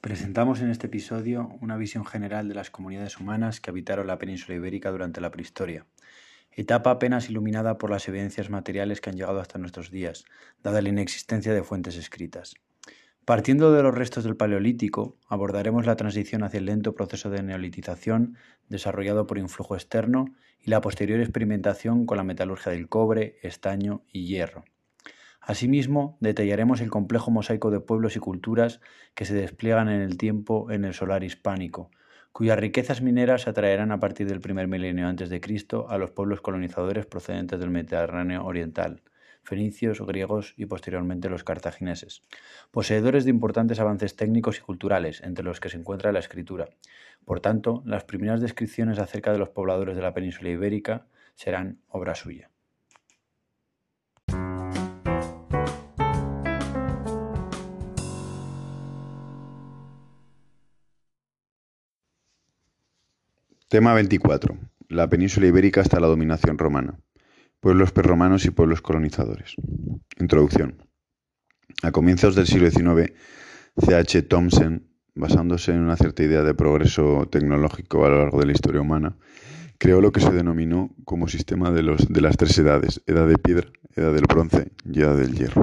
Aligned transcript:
Presentamos 0.00 0.62
en 0.62 0.70
este 0.70 0.86
episodio 0.86 1.50
una 1.60 1.76
visión 1.76 2.06
general 2.06 2.48
de 2.48 2.54
las 2.54 2.70
comunidades 2.70 3.20
humanas 3.20 3.60
que 3.60 3.68
habitaron 3.68 4.06
la 4.06 4.16
península 4.16 4.56
ibérica 4.56 4.90
durante 4.90 5.20
la 5.20 5.30
prehistoria, 5.30 5.84
etapa 6.52 6.92
apenas 6.92 7.28
iluminada 7.28 7.76
por 7.76 7.90
las 7.90 8.08
evidencias 8.08 8.48
materiales 8.48 9.02
que 9.02 9.10
han 9.10 9.16
llegado 9.16 9.40
hasta 9.40 9.58
nuestros 9.58 9.90
días, 9.90 10.24
dada 10.62 10.80
la 10.80 10.88
inexistencia 10.88 11.52
de 11.52 11.62
fuentes 11.62 11.96
escritas. 11.96 12.54
Partiendo 13.26 13.72
de 13.72 13.82
los 13.82 13.94
restos 13.94 14.24
del 14.24 14.38
Paleolítico, 14.38 15.18
abordaremos 15.28 15.84
la 15.84 15.96
transición 15.96 16.44
hacia 16.44 16.58
el 16.58 16.64
lento 16.64 16.94
proceso 16.94 17.28
de 17.28 17.42
neolitización 17.42 18.38
desarrollado 18.70 19.26
por 19.26 19.36
influjo 19.36 19.74
externo 19.74 20.34
y 20.62 20.70
la 20.70 20.80
posterior 20.80 21.20
experimentación 21.20 22.06
con 22.06 22.16
la 22.16 22.24
metalurgia 22.24 22.72
del 22.72 22.88
cobre, 22.88 23.36
estaño 23.42 24.02
y 24.10 24.24
hierro. 24.24 24.64
Asimismo, 25.40 26.18
detallaremos 26.20 26.80
el 26.80 26.90
complejo 26.90 27.30
mosaico 27.30 27.70
de 27.70 27.80
pueblos 27.80 28.14
y 28.14 28.20
culturas 28.20 28.80
que 29.14 29.24
se 29.24 29.34
despliegan 29.34 29.88
en 29.88 30.02
el 30.02 30.18
tiempo 30.18 30.70
en 30.70 30.84
el 30.84 30.92
solar 30.92 31.24
hispánico, 31.24 31.90
cuyas 32.32 32.58
riquezas 32.58 33.00
mineras 33.00 33.48
atraerán 33.48 33.90
a 33.90 34.00
partir 34.00 34.28
del 34.28 34.40
primer 34.40 34.68
milenio 34.68 35.08
antes 35.08 35.30
de 35.30 35.40
Cristo 35.40 35.88
a 35.88 35.98
los 35.98 36.10
pueblos 36.10 36.40
colonizadores 36.40 37.06
procedentes 37.06 37.58
del 37.58 37.70
Mediterráneo 37.70 38.44
oriental, 38.44 39.02
fenicios, 39.42 40.00
griegos 40.02 40.54
y 40.56 40.66
posteriormente 40.66 41.30
los 41.30 41.42
cartagineses, 41.42 42.22
poseedores 42.70 43.24
de 43.24 43.30
importantes 43.30 43.80
avances 43.80 44.16
técnicos 44.16 44.58
y 44.58 44.60
culturales, 44.60 45.22
entre 45.22 45.44
los 45.44 45.58
que 45.58 45.70
se 45.70 45.78
encuentra 45.78 46.12
la 46.12 46.18
escritura. 46.18 46.68
Por 47.24 47.40
tanto, 47.40 47.82
las 47.86 48.04
primeras 48.04 48.40
descripciones 48.40 48.98
acerca 48.98 49.32
de 49.32 49.38
los 49.38 49.48
pobladores 49.48 49.96
de 49.96 50.02
la 50.02 50.14
península 50.14 50.50
ibérica 50.50 51.06
serán 51.34 51.80
obra 51.88 52.14
suya. 52.14 52.50
Tema 63.70 63.94
24. 63.94 64.58
La 64.88 65.08
península 65.08 65.46
ibérica 65.46 65.80
hasta 65.80 66.00
la 66.00 66.08
dominación 66.08 66.58
romana. 66.58 66.98
Pueblos 67.60 67.92
prerromanos 67.92 68.44
y 68.44 68.50
pueblos 68.50 68.82
colonizadores. 68.82 69.54
Introducción. 70.18 70.82
A 71.84 71.92
comienzos 71.92 72.34
del 72.34 72.48
siglo 72.48 72.68
XIX, 72.68 73.12
C.H. 73.76 74.22
Thompson, 74.22 74.88
basándose 75.14 75.70
en 75.70 75.82
una 75.82 75.94
cierta 75.96 76.24
idea 76.24 76.42
de 76.42 76.52
progreso 76.52 77.28
tecnológico 77.30 78.04
a 78.04 78.08
lo 78.08 78.18
largo 78.18 78.40
de 78.40 78.46
la 78.46 78.52
historia 78.54 78.80
humana, 78.80 79.16
creó 79.78 80.00
lo 80.00 80.10
que 80.10 80.18
se 80.18 80.32
denominó 80.32 80.90
como 81.04 81.28
sistema 81.28 81.70
de, 81.70 81.96
de 82.08 82.20
las 82.20 82.36
tres 82.36 82.58
edades, 82.58 83.02
edad 83.06 83.28
de 83.28 83.38
piedra, 83.38 83.68
edad 83.94 84.12
del 84.12 84.24
bronce 84.28 84.72
y 84.84 84.98
edad 84.98 85.16
del 85.16 85.36
hierro. 85.36 85.62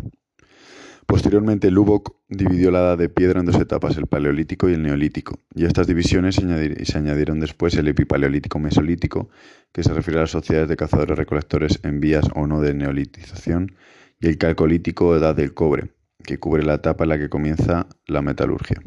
Posteriormente, 1.08 1.72
Lubbock 1.72 2.18
dividió 2.28 2.70
la 2.70 2.80
edad 2.80 2.98
de 2.98 3.08
piedra 3.08 3.40
en 3.40 3.46
dos 3.46 3.56
etapas, 3.56 3.96
el 3.96 4.08
paleolítico 4.08 4.68
y 4.68 4.74
el 4.74 4.84
neolítico, 4.84 5.40
y 5.56 5.64
a 5.64 5.68
estas 5.68 5.88
divisiones 5.88 6.36
se, 6.36 6.98
añadieron 6.98 7.40
después 7.40 7.74
el 7.76 7.88
epipaleolítico 7.88 8.60
mesolítico, 8.60 9.30
que 9.72 9.84
se 9.84 9.94
refiere 9.94 10.20
a 10.20 10.24
las 10.24 10.32
sociedades 10.32 10.68
de 10.68 10.76
cazadores-recolectores 10.76 11.80
en 11.84 12.02
vías 12.02 12.26
o 12.36 12.46
no 12.46 12.60
de 12.60 12.74
neolitización, 12.74 13.78
y 14.20 14.28
el 14.28 14.38
calcolítico 14.38 15.16
edad 15.16 15.34
del 15.34 15.54
cobre, 15.54 15.94
que 16.26 16.40
cubre 16.40 16.64
la 16.64 16.74
etapa 16.74 17.06
en 17.06 17.10
la 17.10 17.18
que 17.18 17.30
comienza 17.30 17.88
la 18.06 18.22
metalurgia. 18.22 18.82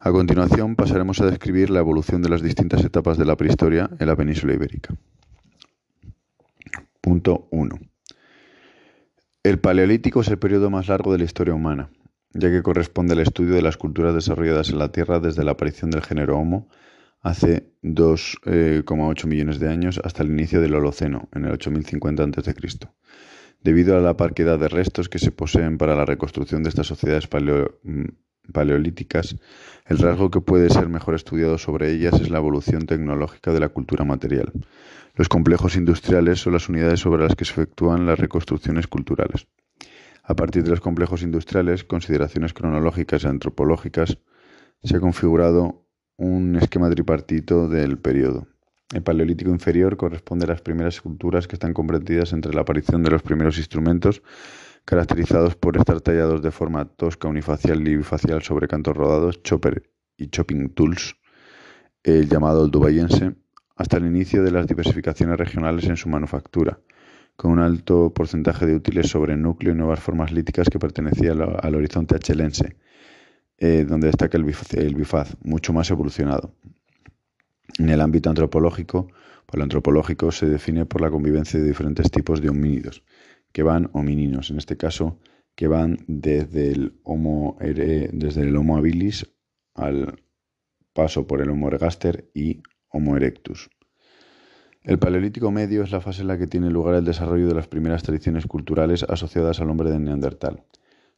A 0.00 0.12
continuación 0.12 0.76
pasaremos 0.76 1.22
a 1.22 1.26
describir 1.26 1.70
la 1.70 1.78
evolución 1.78 2.20
de 2.20 2.28
las 2.28 2.42
distintas 2.42 2.84
etapas 2.84 3.16
de 3.16 3.24
la 3.24 3.36
prehistoria 3.36 3.88
en 3.98 4.06
la 4.06 4.16
península 4.16 4.52
ibérica. 4.52 4.94
Punto 7.00 7.48
1. 7.52 7.91
El 9.44 9.58
Paleolítico 9.58 10.20
es 10.20 10.28
el 10.28 10.38
periodo 10.38 10.70
más 10.70 10.86
largo 10.86 11.10
de 11.10 11.18
la 11.18 11.24
historia 11.24 11.52
humana, 11.52 11.90
ya 12.32 12.48
que 12.48 12.62
corresponde 12.62 13.14
al 13.14 13.18
estudio 13.18 13.54
de 13.54 13.62
las 13.62 13.76
culturas 13.76 14.14
desarrolladas 14.14 14.70
en 14.70 14.78
la 14.78 14.92
Tierra 14.92 15.18
desde 15.18 15.42
la 15.42 15.52
aparición 15.52 15.90
del 15.90 16.02
género 16.02 16.38
Homo 16.38 16.68
hace 17.22 17.72
2,8 17.82 19.24
eh, 19.24 19.26
millones 19.26 19.58
de 19.58 19.68
años 19.68 20.00
hasta 20.04 20.22
el 20.22 20.30
inicio 20.30 20.60
del 20.60 20.76
Holoceno, 20.76 21.28
en 21.32 21.44
el 21.44 21.52
8050 21.52 22.22
a.C. 22.22 22.54
Debido 23.60 23.96
a 23.96 24.00
la 24.00 24.16
parquedad 24.16 24.60
de 24.60 24.68
restos 24.68 25.08
que 25.08 25.18
se 25.18 25.32
poseen 25.32 25.76
para 25.76 25.96
la 25.96 26.04
reconstrucción 26.04 26.62
de 26.62 26.68
estas 26.68 26.86
sociedades 26.86 27.28
mm, 27.82 28.04
paleolíticas, 28.50 29.36
el 29.86 29.98
rasgo 29.98 30.30
que 30.30 30.40
puede 30.40 30.70
ser 30.70 30.88
mejor 30.88 31.14
estudiado 31.14 31.58
sobre 31.58 31.92
ellas 31.92 32.14
es 32.20 32.30
la 32.30 32.38
evolución 32.38 32.86
tecnológica 32.86 33.52
de 33.52 33.60
la 33.60 33.68
cultura 33.68 34.04
material. 34.04 34.52
Los 35.14 35.28
complejos 35.28 35.76
industriales 35.76 36.40
son 36.40 36.54
las 36.54 36.68
unidades 36.68 37.00
sobre 37.00 37.22
las 37.22 37.36
que 37.36 37.44
se 37.44 37.52
efectúan 37.52 38.06
las 38.06 38.18
reconstrucciones 38.18 38.86
culturales. 38.86 39.46
A 40.22 40.34
partir 40.34 40.62
de 40.62 40.70
los 40.70 40.80
complejos 40.80 41.22
industriales, 41.22 41.84
consideraciones 41.84 42.54
cronológicas 42.54 43.24
y 43.24 43.26
antropológicas, 43.26 44.18
se 44.82 44.96
ha 44.96 45.00
configurado 45.00 45.84
un 46.16 46.56
esquema 46.56 46.88
tripartito 46.90 47.68
del 47.68 47.98
periodo. 47.98 48.46
El 48.92 49.02
Paleolítico 49.02 49.50
inferior 49.50 49.96
corresponde 49.96 50.44
a 50.44 50.48
las 50.48 50.60
primeras 50.60 51.00
culturas 51.00 51.48
que 51.48 51.56
están 51.56 51.72
comprendidas 51.72 52.32
entre 52.32 52.54
la 52.54 52.60
aparición 52.60 53.02
de 53.02 53.10
los 53.10 53.22
primeros 53.22 53.58
instrumentos, 53.58 54.22
caracterizados 54.84 55.54
por 55.56 55.76
estar 55.76 56.00
tallados 56.00 56.42
de 56.42 56.50
forma 56.50 56.84
tosca, 56.84 57.28
unifacial 57.28 57.86
y 57.86 57.96
bifacial 57.96 58.42
sobre 58.42 58.68
cantos 58.68 58.96
rodados, 58.96 59.42
chopper 59.42 59.90
y 60.16 60.28
chopping 60.28 60.70
tools, 60.70 61.16
el 62.02 62.28
llamado 62.28 62.68
dubayense, 62.68 63.34
hasta 63.76 63.96
el 63.96 64.06
inicio 64.06 64.42
de 64.42 64.50
las 64.50 64.66
diversificaciones 64.66 65.38
regionales 65.38 65.84
en 65.86 65.96
su 65.96 66.08
manufactura, 66.08 66.78
con 67.36 67.52
un 67.52 67.60
alto 67.60 68.12
porcentaje 68.12 68.66
de 68.66 68.76
útiles 68.76 69.08
sobre 69.08 69.36
núcleo 69.36 69.72
y 69.72 69.76
nuevas 69.76 70.00
formas 70.00 70.32
líticas 70.32 70.68
que 70.68 70.78
pertenecían 70.78 71.40
al, 71.40 71.74
horizonte 71.74 72.16
achelense, 72.16 72.76
eh, 73.58 73.84
donde 73.88 74.08
destaca 74.08 74.36
el, 74.36 74.44
bifaz, 74.94 75.36
mucho 75.42 75.72
más 75.72 75.90
evolucionado. 75.90 76.54
En 77.78 77.88
el 77.88 78.00
ámbito 78.00 78.28
antropológico, 78.28 79.08
pues 79.46 79.58
lo 79.58 79.62
antropológico 79.62 80.30
se 80.30 80.46
define 80.46 80.84
por 80.84 81.00
la 81.00 81.10
convivencia 81.10 81.58
de 81.58 81.66
diferentes 81.66 82.10
tipos 82.10 82.40
de 82.40 82.50
homínidos, 82.50 83.02
que 83.52 83.62
van 83.62 83.90
homininos, 83.92 84.50
en 84.50 84.58
este 84.58 84.76
caso, 84.76 85.18
que 85.54 85.68
van 85.68 85.98
desde 86.06 86.72
el 86.72 86.98
Homo, 87.04 87.56
desde 87.60 88.42
el 88.42 88.56
homo 88.56 88.76
habilis 88.76 89.30
al 89.74 90.22
paso 90.92 91.26
por 91.26 91.40
el 91.40 91.50
Homo 91.50 91.68
ergaster 91.68 92.30
y 92.34 92.62
Homo 92.88 93.16
erectus. 93.16 93.70
El 94.82 94.98
Paleolítico 94.98 95.50
Medio 95.52 95.84
es 95.84 95.92
la 95.92 96.00
fase 96.00 96.22
en 96.22 96.28
la 96.28 96.38
que 96.38 96.48
tiene 96.48 96.68
lugar 96.68 96.96
el 96.96 97.04
desarrollo 97.04 97.46
de 97.46 97.54
las 97.54 97.68
primeras 97.68 98.02
tradiciones 98.02 98.46
culturales 98.46 99.04
asociadas 99.04 99.60
al 99.60 99.70
hombre 99.70 99.90
de 99.90 100.00
Neandertal. 100.00 100.64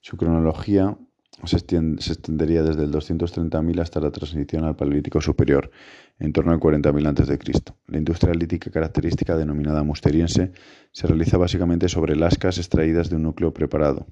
Su 0.01 0.19
cronología 0.19 0.99
se, 1.45 1.57
extendería 1.57 2.63
desde 2.63 2.85
el 2.85 2.93
230.000 2.93 3.81
hasta 3.81 4.01
la 4.01 4.11
transición 4.11 4.65
al 4.65 4.77
Paleolítico 4.77 5.21
Superior, 5.21 5.71
en 6.19 6.33
torno 6.33 6.53
al 6.53 6.61
40.000 6.61 7.09
a.C. 7.09 7.75
La 7.89 7.99
industria 7.99 8.35
lítica 8.35 8.71
característica 8.71 9.37
denominada 9.37 9.83
musteriense 9.83 10.53
se 10.93 11.07
realiza 11.07 11.37
básicamente 11.37 11.89
sobre 11.89 12.17
lascas 12.17 12.59
extraídas 12.59 13.11
de 13.11 13.17
un 13.17 13.23
núcleo 13.25 13.53
preparado, 13.53 14.07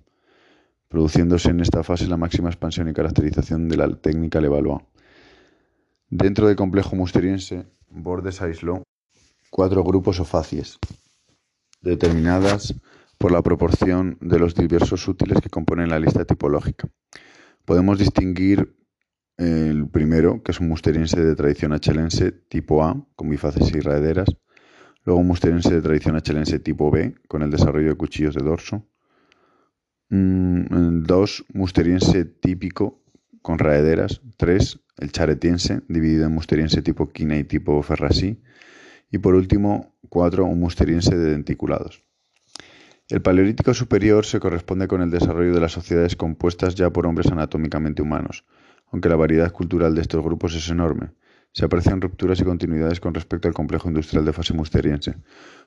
produciéndose 0.89 1.51
en 1.51 1.61
esta 1.61 1.83
fase 1.83 2.07
la 2.07 2.17
máxima 2.17 2.49
expansión 2.51 2.89
y 2.89 2.93
caracterización 2.93 3.69
de 3.69 3.77
la 3.77 3.89
técnica 3.95 4.41
Levallois. 4.41 4.83
Dentro 6.11 6.47
del 6.47 6.57
complejo 6.57 6.97
musteriense, 6.97 7.67
Bordes 7.89 8.43
aisló 8.43 8.83
cuatro 9.51 9.85
grupos 9.85 10.21
o 10.21 10.25
facies, 10.25 10.79
determinadas 11.81 12.75
por 13.23 13.31
la 13.31 13.41
proporción 13.41 14.19
de 14.21 14.41
los 14.41 14.57
diversos 14.57 15.07
útiles 15.07 15.41
que 15.41 15.49
componen 15.49 15.91
la 15.91 16.01
lista 16.01 16.25
tipológica. 16.25 16.89
Podemos 17.65 17.97
distinguir 17.97 18.75
el 19.37 19.87
primero, 19.89 20.43
que 20.43 20.51
es 20.51 20.59
un 20.59 20.67
musteriense 20.67 21.23
de 21.23 21.37
tradición 21.37 21.73
achelense 21.73 22.33
tipo 22.33 22.83
A, 22.83 23.07
con 23.15 23.31
bifaces 23.31 23.73
y 23.77 23.79
raederas. 23.79 24.27
Luego 25.05 25.21
un 25.21 25.29
musteriense 25.29 25.73
de 25.73 25.81
tradición 25.83 26.17
achelense 26.17 26.59
tipo 26.59 26.91
B, 26.91 27.15
con 27.29 27.45
el 27.45 27.53
desarrollo 27.53 27.91
de 27.91 27.95
cuchillos 27.95 28.35
de 28.35 28.43
dorso. 28.43 28.89
Mm, 30.09 31.05
dos, 31.05 31.45
musteriense 31.55 32.25
típico 32.25 33.05
con 33.41 33.61
raederas. 33.61 34.21
Tres, 34.37 34.81
el 34.99 35.13
charetiense, 35.13 35.83
dividido 35.87 36.27
en 36.27 36.33
musteriense 36.33 36.83
tipo 36.83 37.13
quina 37.13 37.37
y 37.37 37.45
tipo 37.45 37.81
ferrasí, 37.85 38.43
y 39.13 39.19
por 39.19 39.37
último, 39.37 39.95
cuatro, 40.09 40.45
un 40.45 40.59
musteriense 40.59 41.17
de 41.17 41.31
denticulados. 41.31 42.03
El 43.13 43.21
Paleolítico 43.21 43.75
superior 43.75 44.25
se 44.25 44.41
corresponde 44.41 44.89
con 44.89 45.03
el 45.03 45.11
desarrollo 45.11 45.53
de 45.53 45.61
las 45.61 45.73
sociedades 45.73 46.17
compuestas 46.17 46.77
ya 46.77 46.89
por 46.89 47.07
hombres 47.07 47.31
anatómicamente 47.31 48.01
humanos, 48.01 48.47
aunque 48.91 49.11
la 49.11 49.17
variedad 49.17 49.53
cultural 49.53 49.95
de 49.95 50.01
estos 50.01 50.25
grupos 50.25 50.55
es 50.55 50.71
enorme. 50.71 51.11
Se 51.53 51.67
aprecian 51.67 52.01
rupturas 52.01 52.41
y 52.41 52.45
continuidades 52.45 53.01
con 53.01 53.13
respecto 53.13 53.49
al 53.49 53.53
complejo 53.53 53.87
industrial 53.87 54.25
de 54.25 54.33
fase 54.33 54.55
musteriense. 54.55 55.17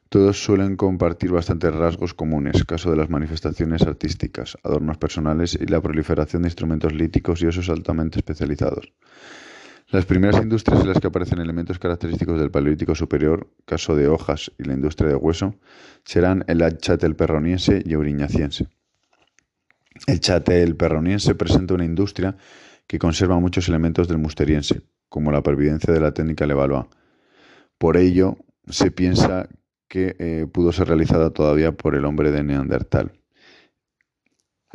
Todos 0.09 0.43
suelen 0.43 0.75
compartir 0.75 1.33
bastantes 1.33 1.71
rasgos 1.71 2.15
comunes, 2.15 2.63
caso 2.63 2.89
de 2.89 2.97
las 2.97 3.11
manifestaciones 3.11 3.83
artísticas, 3.83 4.57
adornos 4.63 4.97
personales 4.97 5.53
y 5.53 5.67
la 5.67 5.81
proliferación 5.81 6.41
de 6.41 6.47
instrumentos 6.47 6.93
líticos 6.93 7.43
y 7.43 7.45
usos 7.45 7.69
altamente 7.69 8.17
especializados. 8.17 8.91
Las 9.91 10.05
primeras 10.05 10.41
industrias 10.41 10.81
en 10.81 10.87
las 10.87 10.99
que 10.99 11.07
aparecen 11.07 11.39
elementos 11.39 11.77
característicos 11.77 12.39
del 12.39 12.49
Paleolítico 12.49 12.95
superior, 12.95 13.51
caso 13.65 13.95
de 13.95 14.07
hojas 14.07 14.51
y 14.57 14.63
la 14.63 14.73
industria 14.73 15.09
de 15.09 15.15
hueso, 15.15 15.55
serán 16.03 16.43
el 16.47 16.77
chatel 16.77 17.15
perroniense 17.15 17.83
y 17.85 17.93
euriñaciense. 17.93 18.67
El 20.07 20.19
chatel 20.19 20.75
perroniense 20.75 21.35
presenta 21.35 21.75
una 21.75 21.85
industria 21.85 22.35
que 22.87 22.97
conserva 22.97 23.39
muchos 23.39 23.69
elementos 23.69 24.07
del 24.07 24.17
musteriense, 24.17 24.81
como 25.07 25.31
la 25.31 25.43
pervivencia 25.43 25.93
de 25.93 25.99
la 25.99 26.13
técnica 26.13 26.47
Levallois. 26.47 26.87
Por 27.77 27.97
ello, 27.97 28.37
se 28.67 28.89
piensa 28.89 29.47
que 29.87 30.15
eh, 30.17 30.47
pudo 30.51 30.71
ser 30.71 30.87
realizada 30.87 31.29
todavía 31.29 31.71
por 31.73 31.95
el 31.95 32.05
hombre 32.05 32.31
de 32.31 32.43
Neandertal. 32.43 33.13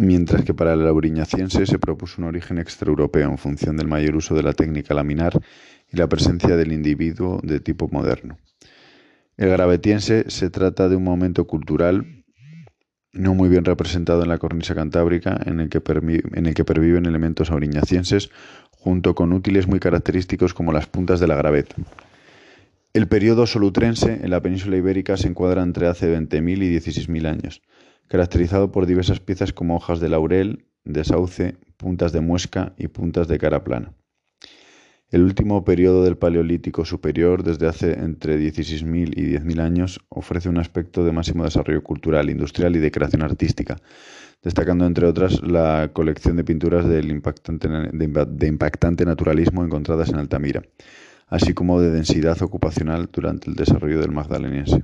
Mientras 0.02 0.46
que 0.46 0.54
para 0.54 0.72
el 0.72 0.86
auriñaciense 0.86 1.66
se 1.66 1.78
propuso 1.78 2.22
un 2.22 2.28
origen 2.28 2.56
extraeuropeo 2.56 3.28
en 3.28 3.36
función 3.36 3.76
del 3.76 3.86
mayor 3.86 4.16
uso 4.16 4.34
de 4.34 4.42
la 4.42 4.54
técnica 4.54 4.94
laminar 4.94 5.38
y 5.92 5.98
la 5.98 6.08
presencia 6.08 6.56
del 6.56 6.72
individuo 6.72 7.38
de 7.42 7.60
tipo 7.60 7.86
moderno. 7.92 8.38
El 9.36 9.50
gravetiense 9.50 10.24
se 10.28 10.48
trata 10.48 10.88
de 10.88 10.96
un 10.96 11.04
momento 11.04 11.46
cultural 11.46 12.24
no 13.12 13.34
muy 13.34 13.50
bien 13.50 13.66
representado 13.66 14.22
en 14.22 14.30
la 14.30 14.38
cornisa 14.38 14.74
cantábrica, 14.74 15.38
en 15.44 15.60
el 15.60 15.68
que, 15.68 15.82
en 16.32 16.46
el 16.46 16.54
que 16.54 16.64
perviven 16.64 17.04
elementos 17.04 17.50
auriñacienses, 17.50 18.30
junto 18.70 19.14
con 19.14 19.34
útiles 19.34 19.66
muy 19.66 19.80
característicos 19.80 20.54
como 20.54 20.72
las 20.72 20.86
puntas 20.86 21.20
de 21.20 21.26
la 21.26 21.34
graveta. 21.34 21.74
El 22.94 23.06
periodo 23.06 23.46
solutrense 23.46 24.20
en 24.22 24.30
la 24.30 24.40
península 24.40 24.78
ibérica 24.78 25.18
se 25.18 25.28
encuadra 25.28 25.62
entre 25.62 25.88
hace 25.88 26.10
20.000 26.10 26.62
y 26.62 26.78
16.000 26.78 27.26
años, 27.26 27.60
caracterizado 28.10 28.72
por 28.72 28.86
diversas 28.86 29.20
piezas 29.20 29.52
como 29.52 29.76
hojas 29.76 30.00
de 30.00 30.08
laurel, 30.08 30.66
de 30.84 31.04
sauce, 31.04 31.56
puntas 31.76 32.12
de 32.12 32.20
muesca 32.20 32.74
y 32.76 32.88
puntas 32.88 33.28
de 33.28 33.38
cara 33.38 33.62
plana. 33.62 33.94
El 35.10 35.22
último 35.22 35.64
periodo 35.64 36.02
del 36.04 36.18
Paleolítico 36.18 36.84
superior, 36.84 37.44
desde 37.44 37.68
hace 37.68 37.92
entre 37.92 38.36
16.000 38.36 39.12
y 39.16 39.32
10.000 39.32 39.60
años, 39.60 40.00
ofrece 40.08 40.48
un 40.48 40.58
aspecto 40.58 41.04
de 41.04 41.12
máximo 41.12 41.44
desarrollo 41.44 41.84
cultural, 41.84 42.30
industrial 42.30 42.74
y 42.74 42.80
de 42.80 42.90
creación 42.90 43.22
artística, 43.22 43.76
destacando 44.42 44.86
entre 44.86 45.06
otras 45.06 45.40
la 45.42 45.90
colección 45.92 46.36
de 46.36 46.44
pinturas 46.44 46.88
de 46.88 48.46
impactante 48.48 49.04
naturalismo 49.04 49.64
encontradas 49.64 50.08
en 50.08 50.16
Altamira 50.16 50.62
así 51.30 51.54
como 51.54 51.80
de 51.80 51.90
densidad 51.90 52.42
ocupacional 52.42 53.08
durante 53.10 53.48
el 53.48 53.56
desarrollo 53.56 54.00
del 54.00 54.10
magdaleniense. 54.10 54.82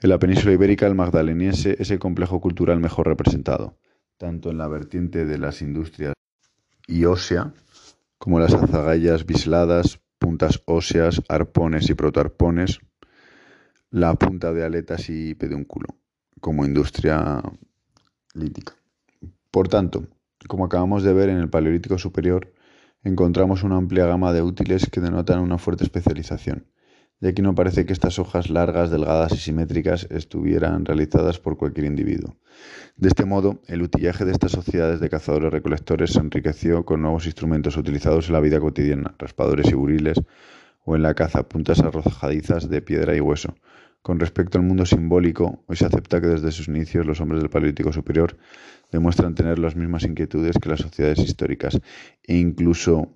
En 0.00 0.10
la 0.10 0.18
península 0.20 0.52
ibérica, 0.52 0.86
el 0.86 0.94
magdaleniense 0.94 1.76
es 1.80 1.90
el 1.90 1.98
complejo 1.98 2.40
cultural 2.40 2.78
mejor 2.78 3.08
representado, 3.08 3.78
tanto 4.16 4.50
en 4.50 4.58
la 4.58 4.68
vertiente 4.68 5.24
de 5.24 5.38
las 5.38 5.60
industrias 5.60 6.14
y 6.86 7.04
ósea, 7.04 7.52
como 8.16 8.38
las 8.38 8.54
azagallas 8.54 9.26
bisladas, 9.26 10.00
puntas 10.20 10.62
óseas, 10.66 11.20
arpones 11.28 11.90
y 11.90 11.94
protoarpones, 11.94 12.78
la 13.90 14.14
punta 14.14 14.52
de 14.52 14.64
aletas 14.64 15.10
y 15.10 15.34
pedúnculo, 15.34 15.88
como 16.40 16.64
industria 16.64 17.42
lítica. 18.34 18.74
Por 19.50 19.66
tanto, 19.66 20.06
como 20.46 20.66
acabamos 20.66 21.02
de 21.02 21.12
ver 21.12 21.28
en 21.28 21.38
el 21.38 21.50
Paleolítico 21.50 21.98
Superior, 21.98 22.54
encontramos 23.02 23.64
una 23.64 23.76
amplia 23.76 24.06
gama 24.06 24.32
de 24.32 24.42
útiles 24.42 24.88
que 24.90 25.00
denotan 25.00 25.40
una 25.40 25.58
fuerte 25.58 25.82
especialización, 25.82 26.68
ya 27.20 27.32
que 27.32 27.42
no 27.42 27.54
parece 27.54 27.84
que 27.84 27.92
estas 27.92 28.18
hojas 28.18 28.48
largas, 28.48 28.90
delgadas 28.90 29.32
y 29.32 29.38
simétricas 29.38 30.06
estuvieran 30.10 30.84
realizadas 30.84 31.38
por 31.38 31.56
cualquier 31.56 31.86
individuo. 31.86 32.36
De 32.96 33.08
este 33.08 33.24
modo, 33.24 33.60
el 33.66 33.82
utillaje 33.82 34.24
de 34.24 34.32
estas 34.32 34.52
sociedades 34.52 35.00
de 35.00 35.08
cazadores-recolectores 35.08 36.12
se 36.12 36.20
enriqueció 36.20 36.84
con 36.84 37.02
nuevos 37.02 37.26
instrumentos 37.26 37.76
utilizados 37.76 38.28
en 38.28 38.34
la 38.34 38.40
vida 38.40 38.60
cotidiana, 38.60 39.14
raspadores 39.18 39.70
y 39.70 39.74
buriles, 39.74 40.20
o 40.84 40.96
en 40.96 41.02
la 41.02 41.14
caza, 41.14 41.48
puntas 41.48 41.80
arrojadizas 41.80 42.68
de 42.70 42.82
piedra 42.82 43.14
y 43.14 43.20
hueso. 43.20 43.54
Con 44.00 44.20
respecto 44.20 44.58
al 44.58 44.64
mundo 44.64 44.86
simbólico, 44.86 45.64
hoy 45.66 45.76
se 45.76 45.84
acepta 45.84 46.20
que 46.20 46.28
desde 46.28 46.52
sus 46.52 46.68
inicios 46.68 47.04
los 47.04 47.20
hombres 47.20 47.42
del 47.42 47.50
Paleolítico 47.50 47.92
Superior 47.92 48.38
demuestran 48.90 49.34
tener 49.34 49.58
las 49.58 49.76
mismas 49.76 50.04
inquietudes 50.04 50.56
que 50.58 50.68
las 50.68 50.80
sociedades 50.80 51.18
históricas 51.18 51.78
e 52.22 52.36
incluso 52.36 53.10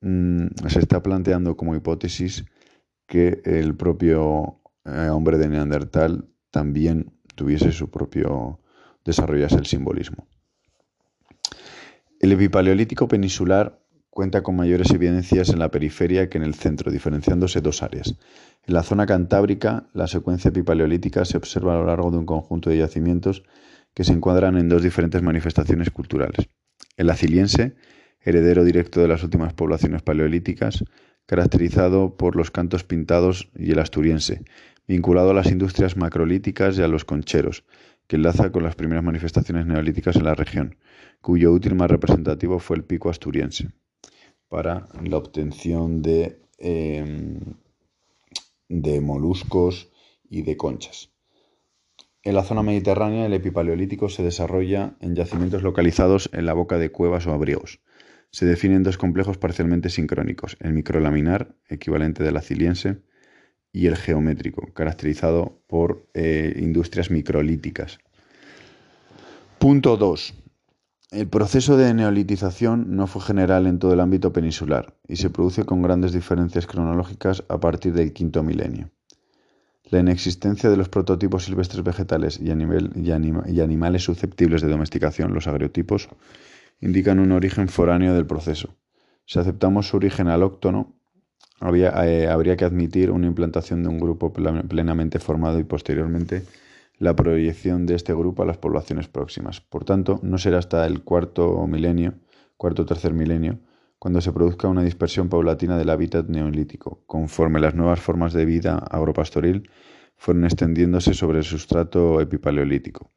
mm, 0.00 0.46
se 0.66 0.80
está 0.80 1.02
planteando 1.02 1.56
como 1.56 1.76
hipótesis 1.76 2.44
que 3.06 3.42
el 3.44 3.76
propio 3.76 4.60
eh, 4.84 5.08
hombre 5.08 5.38
de 5.38 5.48
Neandertal 5.48 6.28
también 6.50 7.12
tuviese 7.34 7.72
su 7.72 7.90
propio 7.90 8.60
desarrollase 9.04 9.56
el 9.56 9.66
simbolismo. 9.66 10.26
El 12.20 12.32
epipaleolítico 12.32 13.08
peninsular 13.08 13.80
cuenta 14.10 14.42
con 14.42 14.56
mayores 14.56 14.90
evidencias 14.90 15.48
en 15.48 15.58
la 15.58 15.70
periferia 15.70 16.28
que 16.28 16.38
en 16.38 16.44
el 16.44 16.54
centro, 16.54 16.92
diferenciándose 16.92 17.60
dos 17.60 17.82
áreas. 17.82 18.14
En 18.64 18.74
la 18.74 18.82
zona 18.82 19.06
cantábrica, 19.06 19.88
la 19.94 20.06
secuencia 20.06 20.50
epipaleolítica 20.50 21.24
se 21.24 21.38
observa 21.38 21.74
a 21.74 21.78
lo 21.78 21.86
largo 21.86 22.10
de 22.10 22.18
un 22.18 22.26
conjunto 22.26 22.70
de 22.70 22.76
yacimientos 22.76 23.42
que 23.94 24.04
se 24.04 24.12
encuadran 24.12 24.56
en 24.56 24.68
dos 24.68 24.82
diferentes 24.82 25.22
manifestaciones 25.22 25.90
culturales. 25.90 26.48
El 26.96 27.10
aciliense, 27.10 27.74
heredero 28.20 28.64
directo 28.64 29.00
de 29.00 29.08
las 29.08 29.24
últimas 29.24 29.54
poblaciones 29.54 30.02
paleolíticas, 30.02 30.84
caracterizado 31.26 32.16
por 32.16 32.36
los 32.36 32.50
cantos 32.50 32.84
pintados, 32.84 33.50
y 33.56 33.72
el 33.72 33.78
asturiense, 33.78 34.44
vinculado 34.86 35.30
a 35.30 35.34
las 35.34 35.50
industrias 35.50 35.96
macrolíticas 35.96 36.78
y 36.78 36.82
a 36.82 36.88
los 36.88 37.04
concheros, 37.04 37.64
que 38.06 38.16
enlaza 38.16 38.52
con 38.52 38.62
las 38.62 38.74
primeras 38.74 39.04
manifestaciones 39.04 39.66
neolíticas 39.66 40.16
en 40.16 40.24
la 40.24 40.34
región, 40.34 40.76
cuyo 41.20 41.52
útil 41.52 41.74
más 41.74 41.90
representativo 41.90 42.58
fue 42.58 42.76
el 42.76 42.84
pico 42.84 43.08
asturiense, 43.08 43.70
para 44.48 44.88
la 45.02 45.16
obtención 45.16 46.02
de, 46.02 46.40
em, 46.58 47.40
de 48.68 49.00
moluscos 49.00 49.90
y 50.28 50.42
de 50.42 50.56
conchas. 50.56 51.12
En 52.24 52.34
la 52.34 52.44
zona 52.44 52.62
mediterránea, 52.62 53.26
el 53.26 53.32
epipaleolítico 53.32 54.08
se 54.08 54.22
desarrolla 54.22 54.94
en 55.00 55.16
yacimientos 55.16 55.62
localizados 55.62 56.30
en 56.32 56.46
la 56.46 56.52
boca 56.52 56.78
de 56.78 56.92
cuevas 56.92 57.26
o 57.26 57.32
abrigos. 57.32 57.80
Se 58.32 58.46
definen 58.46 58.82
dos 58.82 58.96
complejos 58.96 59.38
parcialmente 59.38 59.90
sincrónicos, 59.90 60.56
el 60.60 60.72
microlaminar, 60.72 61.54
equivalente 61.68 62.24
del 62.24 62.36
aciliense, 62.36 63.02
y 63.72 63.86
el 63.86 63.96
geométrico, 63.96 64.72
caracterizado 64.74 65.62
por 65.66 66.06
eh, 66.14 66.54
industrias 66.58 67.10
microlíticas. 67.10 67.98
Punto 69.58 69.96
2. 69.96 70.34
El 71.12 71.28
proceso 71.28 71.76
de 71.76 71.92
neolitización 71.92 72.96
no 72.96 73.06
fue 73.06 73.22
general 73.22 73.66
en 73.66 73.78
todo 73.78 73.92
el 73.92 74.00
ámbito 74.00 74.32
peninsular 74.32 74.94
y 75.06 75.16
se 75.16 75.30
produce 75.30 75.64
con 75.64 75.82
grandes 75.82 76.12
diferencias 76.12 76.66
cronológicas 76.66 77.44
a 77.48 77.60
partir 77.60 77.92
del 77.92 78.12
quinto 78.12 78.42
milenio. 78.42 78.90
La 79.90 80.00
inexistencia 80.00 80.70
de 80.70 80.78
los 80.78 80.88
prototipos 80.88 81.44
silvestres 81.44 81.84
vegetales 81.84 82.40
y, 82.40 82.50
animales 82.50 84.02
susceptibles 84.02 84.62
de 84.62 84.68
domesticación, 84.68 85.34
los 85.34 85.46
agriotipos, 85.46 86.08
indican 86.82 87.18
un 87.20 87.32
origen 87.32 87.68
foráneo 87.68 88.12
del 88.12 88.26
proceso. 88.26 88.76
Si 89.24 89.38
aceptamos 89.38 89.88
su 89.88 89.96
origen 89.96 90.28
alóctono, 90.28 90.94
eh, 91.74 92.28
habría 92.28 92.56
que 92.56 92.64
admitir 92.64 93.10
una 93.10 93.28
implantación 93.28 93.82
de 93.82 93.88
un 93.88 93.98
grupo 93.98 94.32
plenamente 94.32 95.18
formado 95.20 95.60
y 95.60 95.64
posteriormente 95.64 96.44
la 96.98 97.16
proyección 97.16 97.86
de 97.86 97.94
este 97.94 98.12
grupo 98.12 98.42
a 98.42 98.46
las 98.46 98.58
poblaciones 98.58 99.08
próximas. 99.08 99.60
Por 99.60 99.84
tanto, 99.84 100.20
no 100.22 100.38
será 100.38 100.58
hasta 100.58 100.86
el 100.86 101.02
cuarto 101.02 101.66
milenio, 101.66 102.14
cuarto 102.56 102.84
tercer 102.84 103.14
milenio, 103.14 103.60
cuando 103.98 104.20
se 104.20 104.32
produzca 104.32 104.66
una 104.66 104.82
dispersión 104.82 105.28
paulatina 105.28 105.78
del 105.78 105.90
hábitat 105.90 106.28
neolítico, 106.28 107.04
conforme 107.06 107.60
las 107.60 107.74
nuevas 107.76 108.00
formas 108.00 108.32
de 108.32 108.44
vida 108.44 108.76
agropastoril 108.90 109.70
fueron 110.16 110.44
extendiéndose 110.44 111.14
sobre 111.14 111.38
el 111.38 111.44
sustrato 111.44 112.20
epipaleolítico. 112.20 113.12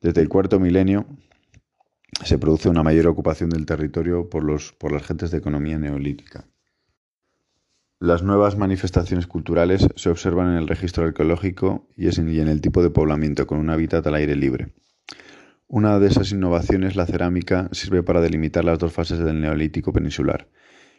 Desde 0.00 0.20
el 0.20 0.28
cuarto 0.28 0.60
milenio 0.60 1.06
se 2.24 2.38
produce 2.38 2.68
una 2.68 2.82
mayor 2.82 3.06
ocupación 3.06 3.50
del 3.50 3.66
territorio 3.66 4.28
por, 4.28 4.44
las 4.44 5.02
gentes 5.02 5.30
de 5.30 5.38
economía 5.38 5.78
neolítica. 5.78 6.46
Las 8.00 8.22
nuevas 8.22 8.56
manifestaciones 8.56 9.26
culturales 9.26 9.86
se 9.96 10.10
observan 10.10 10.50
en 10.50 10.58
el 10.58 10.68
registro 10.68 11.04
arqueológico 11.04 11.88
y 11.96 12.08
en 12.08 12.48
el 12.48 12.60
tipo 12.60 12.82
de 12.82 12.90
poblamiento, 12.90 13.46
con 13.46 13.58
un 13.58 13.70
hábitat 13.70 14.06
al 14.06 14.14
aire 14.14 14.36
libre. 14.36 14.72
Una 15.66 15.98
de 15.98 16.06
esas 16.06 16.30
innovaciones, 16.30 16.96
la 16.96 17.06
cerámica, 17.06 17.68
sirve 17.72 18.02
para 18.02 18.20
delimitar 18.20 18.64
las 18.64 18.78
dos 18.78 18.92
fases 18.92 19.18
del 19.18 19.40
Neolítico 19.40 19.92
peninsular. 19.92 20.48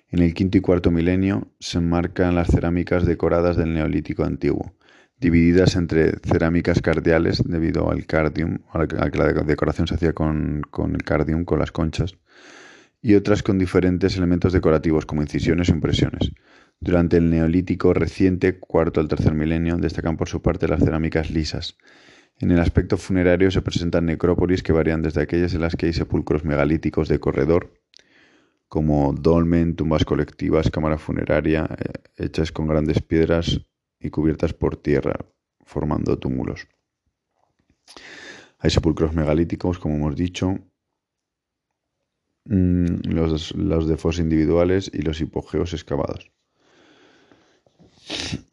En 0.10 0.22
el 0.22 0.34
quinto 0.34 0.58
y 0.58 0.62
cuarto 0.62 0.92
milenio 0.92 1.48
se 1.60 1.78
enmarcan 1.78 2.36
las 2.36 2.50
cerámicas 2.50 3.06
decoradas 3.06 3.58
del 3.58 3.74
Neolítico 3.74 4.24
antiguo, 4.24 4.74
divididas 5.20 5.76
entre 5.76 6.14
cerámicas 6.20 6.82
cardiales 6.82 7.44
debido 7.46 7.92
al 7.92 8.06
cardium, 8.06 8.60
a 8.72 8.88
que 8.88 9.18
la 9.18 9.44
decoración 9.44 9.88
se 9.88 9.96
hacía 9.96 10.14
con, 10.14 10.62
con 10.70 10.96
el 10.96 11.04
cardium, 11.04 11.46
con 11.46 11.60
las 11.60 11.72
conchas, 11.72 12.18
y 13.02 13.16
otras 13.16 13.44
con 13.44 13.58
diferentes 13.58 14.18
elementos 14.18 14.54
decorativos 14.54 15.06
como 15.06 15.22
incisiones 15.22 15.70
o 15.70 15.74
impresiones. 15.74 16.32
Durante 16.80 17.18
el 17.18 17.30
Neolítico 17.30 17.94
reciente, 17.94 18.60
cuarto 18.60 19.02
al 19.02 19.10
tercer 19.10 19.34
milenio, 19.34 19.78
destacan 19.78 20.16
por 20.16 20.30
su 20.30 20.42
parte 20.42 20.68
las 20.68 20.80
cerámicas 20.80 21.30
lisas, 21.30 21.76
en 22.40 22.52
el 22.52 22.60
aspecto 22.60 22.98
funerario 22.98 23.52
se 23.52 23.62
presentan 23.62 24.06
necrópolis 24.06 24.64
que 24.64 24.72
varían 24.72 25.02
desde 25.02 25.22
aquellas 25.22 25.54
en 25.54 25.62
las 25.62 25.76
que 25.76 25.88
hay 25.88 25.94
sepulcros 25.94 26.46
megalíticos 26.46 27.10
de 27.10 27.20
corredor, 27.20 27.74
como 28.70 29.14
dolmen, 29.14 29.76
tumbas 29.76 30.06
colectivas, 30.06 30.70
cámara 30.72 30.98
funeraria, 30.98 31.68
eh, 31.78 32.24
hechas 32.24 32.54
con 32.54 32.68
grandes 32.68 33.02
piedras 33.02 33.60
y 34.00 34.10
cubiertas 34.10 34.54
por 34.54 34.78
tierra, 34.78 35.26
formando 35.66 36.18
túmulos. 36.18 36.68
Hay 38.60 38.70
sepulcros 38.70 39.14
megalíticos, 39.14 39.80
como 39.80 39.96
hemos 39.96 40.16
dicho, 40.16 40.60
mm, 42.46 43.10
los, 43.10 43.56
los 43.56 43.88
defos 43.88 44.20
individuales 44.20 44.92
y 44.94 45.02
los 45.02 45.22
hipogeos 45.22 45.74
excavados. 45.74 46.32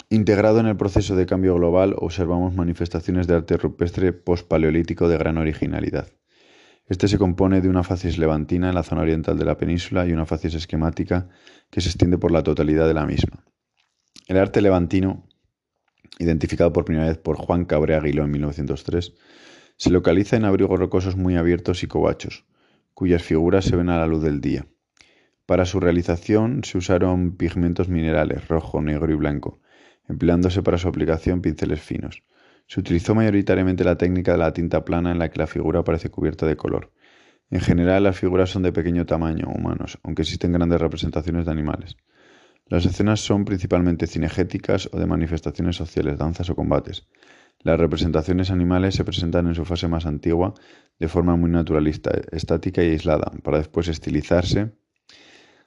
Integrado 0.09 0.61
en 0.61 0.67
el 0.67 0.77
proceso 0.77 1.17
de 1.17 1.27
cambio 1.27 1.57
global, 1.57 1.97
observamos 1.99 2.55
manifestaciones 2.55 3.27
de 3.27 3.35
arte 3.35 3.57
rupestre 3.57 4.13
post-paleolítico 4.13 5.09
de 5.09 5.19
gran 5.19 5.39
originalidad. 5.39 6.09
Este 6.89 7.09
se 7.09 7.19
compone 7.19 7.61
de 7.61 7.69
una 7.69 7.83
facies 7.83 8.17
levantina 8.17 8.69
en 8.69 8.77
la 8.77 8.85
zona 8.85 9.03
oriental 9.03 9.37
de 9.37 9.45
la 9.45 9.57
península 9.57 10.07
y 10.07 10.13
una 10.13 10.25
facies 10.25 10.55
esquemática 10.55 11.29
que 11.71 11.81
se 11.81 11.89
extiende 11.89 12.17
por 12.17 12.31
la 12.31 12.45
totalidad 12.45 12.87
de 12.87 12.95
la 12.95 13.07
misma. 13.07 13.45
El 14.29 14.37
arte 14.39 14.61
levantino, 14.61 15.27
identificado 16.19 16.73
por 16.73 16.85
primera 16.85 17.09
vez 17.09 17.19
por 17.19 17.37
Juan 17.37 17.65
Cabré 17.65 17.95
Aguiló 17.95 18.25
en 18.25 18.31
1903, 18.31 19.15
se 19.77 19.91
localiza 19.91 20.37
en 20.37 20.45
abrigos 20.45 20.79
rocosos 20.79 21.17
muy 21.17 21.37
abiertos 21.37 21.83
y 21.83 21.87
covachos, 21.87 22.45
cuyas 22.95 23.23
figuras 23.23 23.65
se 23.67 23.77
ven 23.77 23.91
a 23.91 23.99
la 23.99 24.07
luz 24.07 24.23
del 24.23 24.41
día. 24.41 24.67
Para 25.45 25.65
su 25.65 25.79
realización 25.79 26.65
se 26.65 26.79
usaron 26.79 27.37
pigmentos 27.37 27.89
minerales 27.89 28.49
rojo, 28.49 28.81
negro 28.81 29.13
y 29.13 29.17
blanco, 29.17 29.61
empleándose 30.09 30.63
para 30.63 30.79
su 30.79 30.89
aplicación 30.89 31.43
pinceles 31.43 31.81
finos. 31.81 32.23
Se 32.67 32.81
utilizó 32.81 33.15
mayoritariamente 33.15 33.85
la 33.85 33.97
técnica 33.97 34.33
de 34.33 34.39
la 34.39 34.53
tinta 34.53 34.85
plana 34.85 35.13
en 35.13 35.19
la 35.19 35.31
que 35.31 35.39
la 35.39 35.47
figura 35.47 35.85
parece 35.85 36.11
cubierta 36.11 36.47
de 36.47 36.57
color. 36.57 36.91
En 37.51 37.61
general 37.61 38.03
las 38.03 38.19
figuras 38.19 38.51
son 38.51 38.65
de 38.65 38.73
pequeño 38.73 39.07
tamaño, 39.07 39.47
humanos, 39.55 39.99
aunque 40.03 40.23
existen 40.23 40.53
grandes 40.53 40.81
representaciones 40.81 41.45
de 41.45 41.53
animales. 41.53 41.97
Las 42.69 42.85
escenas 42.85 43.21
son 43.21 43.45
principalmente 43.45 44.07
cinegéticas 44.07 44.89
o 44.93 44.99
de 44.99 45.07
manifestaciones 45.07 45.77
sociales, 45.77 46.19
danzas 46.19 46.51
o 46.51 46.57
combates. 46.57 47.07
Las 47.63 47.79
representaciones 47.79 48.51
animales 48.51 48.95
se 48.95 49.05
presentan 49.05 49.47
en 49.47 49.55
su 49.55 49.65
fase 49.65 49.89
más 49.89 50.05
antigua 50.05 50.55
de 50.99 51.09
forma 51.09 51.37
muy 51.37 51.51
naturalista, 51.51 52.11
estática 52.33 52.83
y 52.83 52.91
aislada, 52.91 53.33
para 53.43 53.59
después 53.59 53.89
estilizarse 53.89 54.73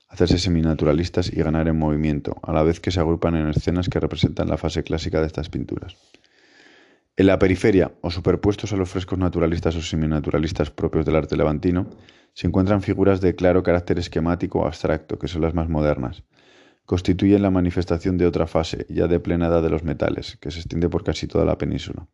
hacerse 0.09 0.39
seminaturalistas 0.39 1.31
y 1.31 1.37
ganar 1.37 1.67
en 1.67 1.77
movimiento, 1.77 2.35
a 2.41 2.51
la 2.51 2.63
vez 2.63 2.79
que 2.79 2.91
se 2.91 2.99
agrupan 2.99 3.35
en 3.35 3.49
escenas 3.49 3.89
que 3.89 3.99
representan 3.99 4.49
la 4.49 4.57
fase 4.57 4.83
clásica 4.83 5.21
de 5.21 5.27
estas 5.27 5.49
pinturas. 5.49 5.95
En 7.15 7.27
la 7.27 7.37
periferia, 7.37 7.91
o 8.01 8.09
superpuestos 8.09 8.73
a 8.73 8.75
los 8.75 8.89
frescos 8.89 9.19
naturalistas 9.19 9.75
o 9.75 9.81
seminaturalistas 9.81 10.71
propios 10.71 11.05
del 11.05 11.15
arte 11.15 11.37
levantino, 11.37 11.89
se 12.33 12.47
encuentran 12.47 12.81
figuras 12.81 13.21
de 13.21 13.35
claro 13.35 13.61
carácter 13.61 13.99
esquemático 13.99 14.59
o 14.59 14.65
abstracto, 14.65 15.19
que 15.19 15.27
son 15.27 15.41
las 15.41 15.53
más 15.53 15.69
modernas. 15.69 16.23
Constituyen 16.89 17.43
la 17.43 17.51
manifestación 17.51 18.17
de 18.17 18.25
otra 18.25 18.47
fase, 18.47 18.87
ya 18.89 19.07
de 19.07 19.19
plena 19.19 19.45
edad 19.45 19.61
de 19.61 19.69
los 19.69 19.83
metales, 19.83 20.37
que 20.41 20.49
se 20.49 20.57
extiende 20.57 20.89
por 20.89 21.03
casi 21.03 21.27
toda 21.27 21.45
la 21.45 21.55
península. 21.55 22.07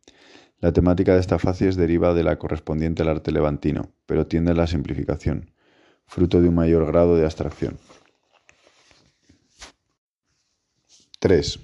La 0.60 0.70
temática 0.70 1.14
de 1.14 1.20
esta 1.20 1.38
fase 1.38 1.66
es 1.66 1.76
deriva 1.76 2.12
de 2.12 2.22
la 2.22 2.38
correspondiente 2.38 3.00
al 3.00 3.08
arte 3.08 3.32
levantino, 3.32 3.94
pero 4.04 4.26
tiende 4.26 4.50
a 4.50 4.54
la 4.54 4.66
simplificación 4.66 5.50
fruto 6.06 6.42
de 6.42 6.50
un 6.50 6.56
mayor 6.56 6.84
grado 6.84 7.16
de 7.16 7.24
abstracción. 7.24 7.78
3. 11.20 11.58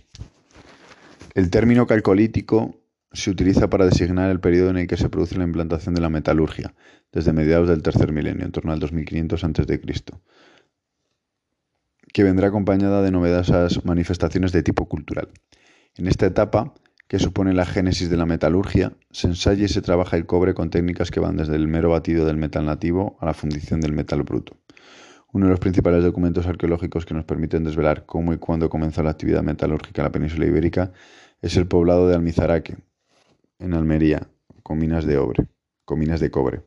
El 1.35 1.50
término 1.50 1.87
calcolítico 1.87 2.81
se 3.12 3.31
utiliza 3.31 3.69
para 3.69 3.85
designar 3.85 4.31
el 4.31 4.40
periodo 4.40 4.71
en 4.71 4.78
el 4.78 4.87
que 4.87 4.97
se 4.97 5.11
produce 5.11 5.37
la 5.37 5.45
implantación 5.45 5.95
de 5.95 6.00
la 6.00 6.09
metalurgia, 6.09 6.75
desde 7.12 7.35
mediados 7.35 7.69
del 7.69 7.83
tercer 7.83 8.11
milenio, 8.11 8.47
en 8.47 8.52
torno 8.52 8.73
al 8.73 8.81
2500 8.81 9.45
a.C., 9.45 9.81
que 12.12 12.23
vendrá 12.23 12.49
acompañada 12.49 13.02
de 13.02 13.11
novedosas 13.11 13.85
manifestaciones 13.85 14.52
de 14.52 14.62
tipo 14.62 14.87
cultural. 14.88 15.28
En 15.97 16.07
esta 16.07 16.26
etapa, 16.26 16.75
que 17.09 17.19
supone 17.19 17.52
la 17.52 17.66
génesis 17.66 18.09
de 18.09 18.16
la 18.16 18.26
metalurgia, 18.26 18.92
se 19.11 19.26
ensaya 19.26 19.64
y 19.64 19.69
se 19.69 19.83
trabaja 19.83 20.16
el 20.16 20.26
cobre 20.26 20.54
con 20.54 20.71
técnicas 20.71 21.11
que 21.11 21.21
van 21.21 21.37
desde 21.37 21.57
el 21.57 21.69
mero 21.69 21.90
batido 21.90 22.25
del 22.25 22.37
metal 22.37 22.64
nativo 22.64 23.16
a 23.21 23.26
la 23.26 23.35
fundición 23.35 23.81
del 23.81 23.92
metal 23.92 24.23
bruto. 24.23 24.57
Uno 25.33 25.47
de 25.47 25.50
los 25.50 25.61
principales 25.61 26.04
documentos 26.04 26.47
arqueológicos 26.47 27.07
que 27.07 27.14
nos 27.14 27.25
permiten 27.25 27.64
desvelar 27.64 28.04
cómo 28.04 28.33
y 28.33 28.38
cuándo 28.38 28.69
comenzó 28.69 29.02
la 29.02 29.11
actividad 29.11 29.42
metalúrgica 29.42 30.02
en 30.02 30.04
la 30.04 30.12
península 30.12 30.47
ibérica 30.47 30.92
es 31.40 31.57
el 31.57 31.66
poblado 31.66 32.07
de 32.09 32.14
Almizaraque, 32.14 32.76
en 33.59 33.75
Almería, 33.75 34.28
con 34.62 34.78
minas 34.78 35.07
de, 35.07 35.19
con 35.85 35.99
minas 35.99 36.21
de 36.21 36.31
cobre. 36.31 36.62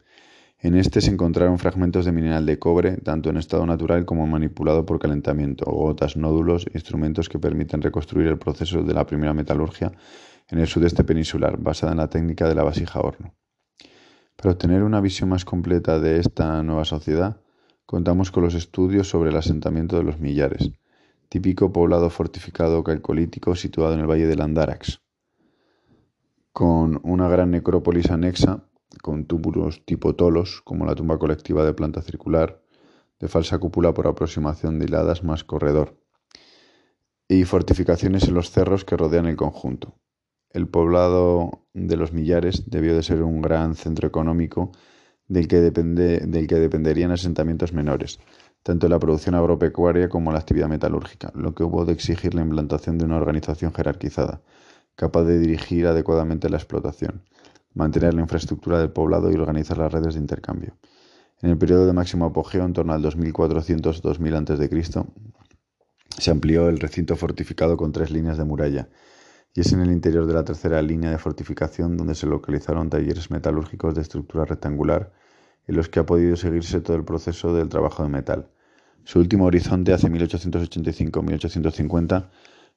En 0.66 0.74
este 0.74 1.00
se 1.00 1.12
encontraron 1.12 1.60
fragmentos 1.60 2.06
de 2.06 2.12
mineral 2.12 2.44
de 2.48 2.58
cobre, 2.58 2.98
tanto 2.98 3.30
en 3.30 3.38
estado 3.38 3.68
natural 3.68 4.04
como 4.04 4.26
manipulado 4.26 4.84
por 4.84 4.98
calentamiento, 4.98 5.66
gotas, 5.66 6.18
nódulos, 6.18 6.66
instrumentos 6.74 7.30
que 7.30 7.38
permiten 7.38 7.84
reconstruir 7.84 8.26
el 8.26 8.40
proceso 8.40 8.82
de 8.82 8.96
la 8.96 9.06
primera 9.06 9.36
metalurgia 9.36 9.92
en 10.50 10.58
el 10.58 10.66
sudeste 10.66 11.04
peninsular, 11.04 11.60
basada 11.60 11.92
en 11.92 12.00
la 12.00 12.10
técnica 12.10 12.50
de 12.50 12.56
la 12.56 12.64
vasija 12.64 13.00
horno. 13.00 13.36
Para 14.36 14.54
obtener 14.54 14.82
una 14.82 15.02
visión 15.02 15.30
más 15.30 15.46
completa 15.46 16.00
de 16.00 16.20
esta 16.20 16.64
nueva 16.64 16.84
sociedad, 16.84 17.40
contamos 17.86 18.32
con 18.32 18.42
los 18.42 18.56
estudios 18.56 19.08
sobre 19.08 19.30
el 19.30 19.36
asentamiento 19.36 19.98
de 19.98 20.04
los 20.04 20.20
Millares, 20.20 20.72
típico 21.30 21.72
poblado 21.72 22.10
fortificado 22.10 22.84
calcolítico 22.84 23.56
situado 23.56 23.94
en 23.94 24.00
el 24.00 24.08
valle 24.08 24.26
del 24.26 24.42
Andarax, 24.42 25.00
con 26.52 27.00
una 27.04 27.30
gran 27.30 27.52
necrópolis 27.52 28.10
anexa, 28.10 28.64
con 29.02 29.26
túmulos 29.26 29.86
tipo 29.86 30.16
tolos, 30.16 30.62
como 30.64 30.86
la 30.86 30.96
tumba 30.96 31.18
colectiva 31.18 31.66
de 31.66 31.74
planta 31.74 32.02
circular, 32.02 32.62
de 33.20 33.28
falsa 33.28 33.58
cúpula 33.60 33.94
por 33.94 34.08
aproximación 34.08 34.80
de 34.80 34.86
hiladas 34.86 35.24
más 35.24 35.44
corredor, 35.44 35.98
y 37.28 37.44
fortificaciones 37.46 38.28
en 38.28 38.34
los 38.34 38.52
cerros 38.52 38.86
que 38.86 38.98
rodean 38.98 39.26
el 39.26 39.36
conjunto. 39.36 39.96
El 40.52 40.68
poblado 40.68 41.66
de 41.74 41.98
los 41.98 42.14
Millares 42.14 42.70
debió 42.70 42.96
de 42.96 43.04
ser 43.04 43.24
un 43.24 43.42
gran 43.42 43.76
centro 43.76 44.08
económico 44.08 44.72
del 45.28 45.48
que, 45.48 45.60
del 45.60 46.48
que 46.48 46.56
dependerían 46.56 47.12
asentamientos 47.12 47.74
menores, 47.74 48.20
tanto 48.64 48.88
la 48.88 49.00
producción 49.00 49.36
agropecuaria 49.36 50.10
como 50.10 50.32
la 50.32 50.40
actividad 50.40 50.70
metalúrgica, 50.70 51.32
lo 51.36 51.54
que 51.54 51.64
hubo 51.64 51.86
de 51.86 51.94
exigir 51.94 52.36
la 52.36 52.42
implantación 52.42 52.98
de 52.98 53.06
una 53.06 53.18
organización 53.18 53.74
jerarquizada, 53.74 54.42
capaz 54.96 55.24
de 55.24 55.40
dirigir 55.40 55.88
adecuadamente 55.88 56.50
la 56.50 56.58
explotación, 56.58 57.24
mantener 57.76 58.14
la 58.14 58.22
infraestructura 58.22 58.80
del 58.80 58.92
poblado 58.92 59.32
y 59.32 59.36
organizar 59.36 59.78
las 59.78 59.92
redes 59.92 60.16
de 60.16 60.22
intercambio. 60.22 60.78
En 61.42 61.52
el 61.52 61.58
periodo 61.58 61.86
de 61.86 61.94
máximo 61.94 62.26
apogeo, 62.26 62.66
en 62.66 62.74
torno 62.74 62.94
al 62.94 63.04
2400-2000 63.04 64.36
a.C., 64.36 65.06
se 66.18 66.32
amplió 66.32 66.70
el 66.70 66.80
recinto 66.80 67.18
fortificado 67.18 67.76
con 67.76 67.92
tres 67.92 68.10
líneas 68.10 68.38
de 68.38 68.46
muralla, 68.46 68.88
y 69.54 69.62
es 69.62 69.72
en 69.74 69.82
el 69.82 69.92
interior 69.92 70.26
de 70.26 70.34
la 70.34 70.44
tercera 70.44 70.82
línea 70.82 71.12
de 71.12 71.18
fortificación 71.18 71.98
donde 71.98 72.16
se 72.16 72.26
localizaron 72.26 72.90
talleres 72.90 73.30
metalúrgicos 73.32 73.96
de 73.96 74.02
estructura 74.02 74.46
rectangular 74.46 75.12
en 75.68 75.76
los 75.76 75.90
que 75.90 76.00
ha 76.00 76.06
podido 76.06 76.36
seguirse 76.36 76.82
todo 76.82 76.98
el 76.98 77.04
proceso 77.04 77.54
del 77.54 77.70
trabajo 77.70 78.04
de 78.04 78.10
metal. 78.10 78.50
Su 79.04 79.20
último 79.20 79.46
horizonte, 79.46 79.94
hacia 79.94 80.10
1885-1850, 80.10 82.30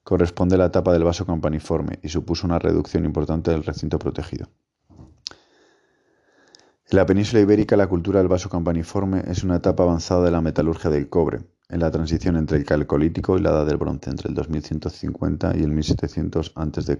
corresponde 0.02 0.56
a 0.56 0.58
la 0.58 0.66
etapa 0.66 0.92
del 0.92 1.04
vaso 1.04 1.24
campaniforme 1.26 1.98
y 2.02 2.08
supuso 2.08 2.46
una 2.46 2.58
reducción 2.58 3.04
importante 3.04 3.50
del 3.50 3.64
recinto 3.64 3.98
protegido. 3.98 4.48
En 6.90 6.96
la 6.96 7.04
península 7.04 7.42
ibérica, 7.42 7.76
la 7.76 7.86
cultura 7.86 8.20
del 8.20 8.28
vaso 8.28 8.48
campaniforme 8.48 9.22
es 9.26 9.44
una 9.44 9.56
etapa 9.56 9.82
avanzada 9.82 10.24
de 10.24 10.30
la 10.30 10.40
metalurgia 10.40 10.88
del 10.88 11.10
cobre, 11.10 11.40
en 11.68 11.80
la 11.80 11.90
transición 11.90 12.34
entre 12.36 12.56
el 12.56 12.64
calcolítico 12.64 13.36
y 13.36 13.42
la 13.42 13.50
edad 13.50 13.66
del 13.66 13.76
bronce, 13.76 14.08
entre 14.08 14.30
el 14.30 14.34
2150 14.34 15.54
y 15.58 15.64
el 15.64 15.70
1700 15.70 16.52
a.C. 16.54 16.96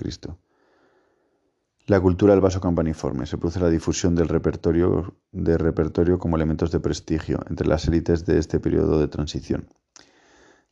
La 1.87 2.01
cultura 2.01 2.35
del 2.35 2.43
vaso 2.43 2.61
campaniforme. 2.61 3.25
Se 3.25 3.39
produce 3.39 3.61
la 3.61 3.71
difusión 3.71 4.15
del 4.15 4.29
repertorio, 4.29 5.15
repertorio 5.33 6.19
como 6.19 6.37
elementos 6.37 6.71
de 6.71 6.81
prestigio 6.81 7.41
entre 7.49 7.67
las 7.67 7.89
élites 7.89 8.27
de 8.27 8.39
este 8.39 8.61
periodo 8.61 9.01
de 9.01 9.09
transición. 9.09 9.69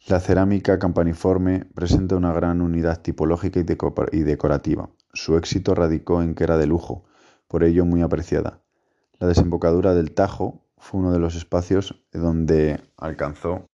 La 0.08 0.20
cerámica 0.20 0.78
campaniforme 0.78 1.64
presenta 1.74 2.16
una 2.16 2.34
gran 2.34 2.60
unidad 2.60 3.00
tipológica 3.00 3.60
y 4.12 4.18
decorativa. 4.18 4.90
Su 5.14 5.38
éxito 5.38 5.74
radicó 5.74 6.20
en 6.20 6.34
que 6.34 6.44
era 6.44 6.58
de 6.58 6.66
lujo, 6.66 7.06
por 7.48 7.64
ello 7.64 7.86
muy 7.86 8.02
apreciada. 8.02 8.60
La 9.18 9.28
desembocadura 9.28 9.94
del 9.94 10.12
Tajo 10.12 10.62
fue 10.76 11.00
uno 11.00 11.10
de 11.10 11.18
los 11.18 11.36
espacios 11.36 12.02
donde 12.12 12.80
alcanzó 12.98 13.66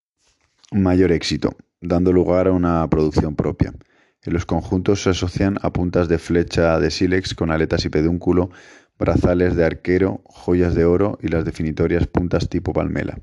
mayor 0.70 1.12
éxito, 1.12 1.56
dando 1.80 2.12
lugar 2.12 2.48
a 2.48 2.52
una 2.52 2.86
producción 2.90 3.36
propia. 3.36 3.72
En 4.22 4.34
los 4.34 4.44
conjuntos 4.44 5.02
se 5.02 5.10
asocian 5.10 5.56
a 5.62 5.72
puntas 5.72 6.08
de 6.08 6.18
flecha 6.18 6.78
de 6.78 6.90
sílex 6.90 7.34
con 7.34 7.50
aletas 7.50 7.86
y 7.86 7.88
pedúnculo, 7.88 8.50
brazales 8.98 9.56
de 9.56 9.64
arquero, 9.64 10.20
joyas 10.26 10.74
de 10.74 10.84
oro 10.84 11.18
y 11.22 11.28
las 11.28 11.46
definitorias 11.46 12.06
puntas 12.06 12.50
tipo 12.50 12.74
palmela. 12.74 13.18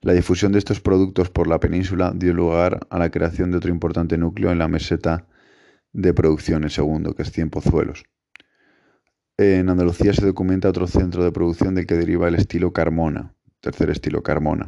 La 0.00 0.14
difusión 0.14 0.52
de 0.52 0.58
estos 0.58 0.80
productos 0.80 1.28
por 1.28 1.48
la 1.48 1.60
península 1.60 2.12
dio 2.14 2.32
lugar 2.32 2.80
a 2.88 2.98
la 2.98 3.10
creación 3.10 3.50
de 3.50 3.58
otro 3.58 3.70
importante 3.70 4.16
núcleo 4.16 4.50
en 4.50 4.58
la 4.58 4.68
meseta 4.68 5.26
de 5.92 6.14
producción, 6.14 6.64
el 6.64 6.70
segundo, 6.70 7.14
que 7.14 7.22
es 7.22 7.30
Cienpozuelos. 7.30 8.04
En 9.38 9.68
Andalucía 9.70 10.12
se 10.12 10.26
documenta 10.26 10.68
otro 10.68 10.86
centro 10.86 11.24
de 11.24 11.32
producción 11.32 11.74
del 11.74 11.86
que 11.86 11.94
deriva 11.94 12.28
el 12.28 12.34
estilo 12.34 12.72
Carmona, 12.72 13.34
tercer 13.60 13.88
estilo 13.90 14.22
Carmona. 14.22 14.66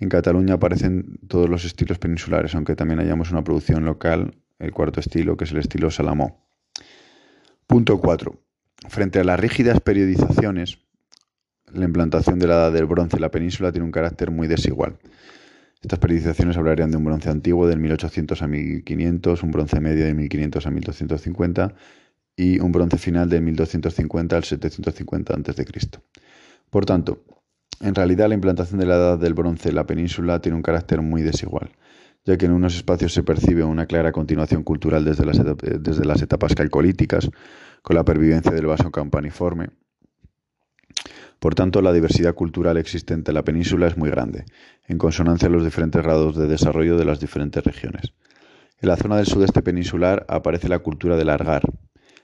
En 0.00 0.08
Cataluña 0.08 0.54
aparecen 0.54 1.18
todos 1.28 1.48
los 1.48 1.64
estilos 1.64 1.98
peninsulares, 1.98 2.54
aunque 2.54 2.74
también 2.74 3.00
hallamos 3.00 3.30
una 3.30 3.44
producción 3.44 3.84
local, 3.84 4.34
el 4.58 4.72
cuarto 4.72 5.00
estilo, 5.00 5.36
que 5.36 5.44
es 5.44 5.52
el 5.52 5.58
estilo 5.58 5.90
Salamó. 5.90 6.46
Punto 7.66 8.00
4. 8.00 8.34
Frente 8.88 9.20
a 9.20 9.24
las 9.24 9.38
rígidas 9.38 9.80
periodizaciones 9.80 10.78
la 11.72 11.84
implantación 11.84 12.38
de 12.38 12.46
la 12.46 12.54
edad 12.54 12.72
del 12.72 12.86
bronce 12.86 13.16
en 13.16 13.22
la 13.22 13.30
península 13.30 13.72
tiene 13.72 13.86
un 13.86 13.92
carácter 13.92 14.30
muy 14.30 14.46
desigual. 14.46 14.98
Estas 15.80 15.98
periodizaciones 15.98 16.56
hablarían 16.56 16.90
de 16.90 16.96
un 16.96 17.04
bronce 17.04 17.30
antiguo 17.30 17.66
del 17.66 17.78
1800 17.78 18.42
a 18.42 18.46
1500, 18.46 19.42
un 19.42 19.50
bronce 19.50 19.80
medio 19.80 20.04
de 20.04 20.14
1500 20.14 20.66
a 20.66 20.70
1250 20.70 21.74
y 22.36 22.60
un 22.60 22.72
bronce 22.72 22.98
final 22.98 23.28
de 23.28 23.40
1250 23.40 24.36
al 24.36 24.44
750 24.44 25.34
a.C. 25.34 25.64
Por 26.70 26.86
tanto, 26.86 27.24
en 27.80 27.94
realidad 27.94 28.28
la 28.28 28.34
implantación 28.34 28.80
de 28.80 28.86
la 28.86 28.96
edad 28.96 29.18
del 29.18 29.34
bronce 29.34 29.70
en 29.70 29.74
la 29.74 29.86
península 29.86 30.40
tiene 30.40 30.56
un 30.56 30.62
carácter 30.62 31.02
muy 31.02 31.22
desigual, 31.22 31.70
ya 32.24 32.36
que 32.36 32.46
en 32.46 32.52
unos 32.52 32.76
espacios 32.76 33.12
se 33.12 33.22
percibe 33.22 33.64
una 33.64 33.86
clara 33.86 34.12
continuación 34.12 34.62
cultural 34.62 35.04
desde 35.04 35.26
las, 35.26 35.38
las 36.06 36.22
etapas 36.22 36.54
calcolíticas, 36.54 37.28
con 37.82 37.96
la 37.96 38.04
pervivencia 38.04 38.52
del 38.52 38.66
vaso 38.66 38.90
campaniforme, 38.90 39.70
por 41.42 41.56
tanto, 41.56 41.82
la 41.82 41.92
diversidad 41.92 42.36
cultural 42.36 42.76
existente 42.76 43.32
en 43.32 43.34
la 43.34 43.42
península 43.42 43.88
es 43.88 43.96
muy 43.96 44.08
grande, 44.08 44.44
en 44.86 44.96
consonancia 44.96 45.48
a 45.48 45.50
los 45.50 45.64
diferentes 45.64 46.00
grados 46.00 46.36
de 46.36 46.46
desarrollo 46.46 46.96
de 46.96 47.04
las 47.04 47.18
diferentes 47.18 47.64
regiones. 47.64 48.14
En 48.80 48.88
la 48.88 48.96
zona 48.96 49.16
del 49.16 49.26
sudeste 49.26 49.60
peninsular 49.60 50.24
aparece 50.28 50.68
la 50.68 50.78
cultura 50.78 51.16
del 51.16 51.30
argar, 51.30 51.62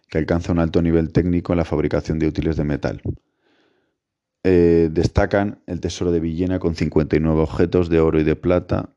que 0.09 0.19
alcanza 0.19 0.53
un 0.53 0.59
alto 0.59 0.83
nivel 0.83 1.13
técnico 1.13 1.53
en 1.53 1.59
la 1.59 1.65
fabricación 1.65 2.19
de 2.19 2.27
útiles 2.27 2.57
de 2.57 2.65
metal. 2.65 3.03
Eh, 4.45 4.89
destacan 4.93 5.63
el 5.67 5.81
tesoro 5.81 6.13
de 6.13 6.21
Villena 6.21 6.59
con 6.59 6.75
59 6.75 7.41
objetos 7.41 7.89
de 7.89 8.01
oro 8.01 8.21
y 8.21 8.25
de 8.25 8.37
plata, 8.37 8.95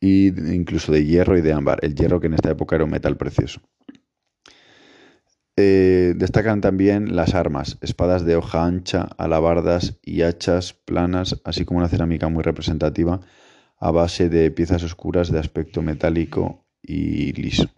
e 0.00 0.32
incluso 0.52 0.92
de 0.92 1.04
hierro 1.04 1.36
y 1.38 1.42
de 1.42 1.52
ámbar, 1.52 1.78
el 1.82 1.94
hierro 1.94 2.20
que 2.20 2.26
en 2.26 2.34
esta 2.34 2.50
época 2.50 2.76
era 2.76 2.84
un 2.84 2.90
metal 2.90 3.16
precioso. 3.16 3.60
Eh, 5.58 6.12
destacan 6.16 6.60
también 6.60 7.16
las 7.16 7.34
armas, 7.34 7.78
espadas 7.80 8.26
de 8.26 8.36
hoja 8.36 8.66
ancha, 8.66 9.08
alabardas 9.16 9.98
y 10.02 10.22
hachas 10.22 10.74
planas, 10.74 11.40
así 11.44 11.64
como 11.64 11.78
una 11.78 11.88
cerámica 11.88 12.28
muy 12.28 12.42
representativa 12.42 13.20
a 13.78 13.90
base 13.90 14.28
de 14.28 14.50
piezas 14.50 14.82
oscuras 14.82 15.30
de 15.30 15.38
aspecto 15.38 15.82
metálico 15.82 16.66
y 16.82 17.32
liso. 17.32 17.75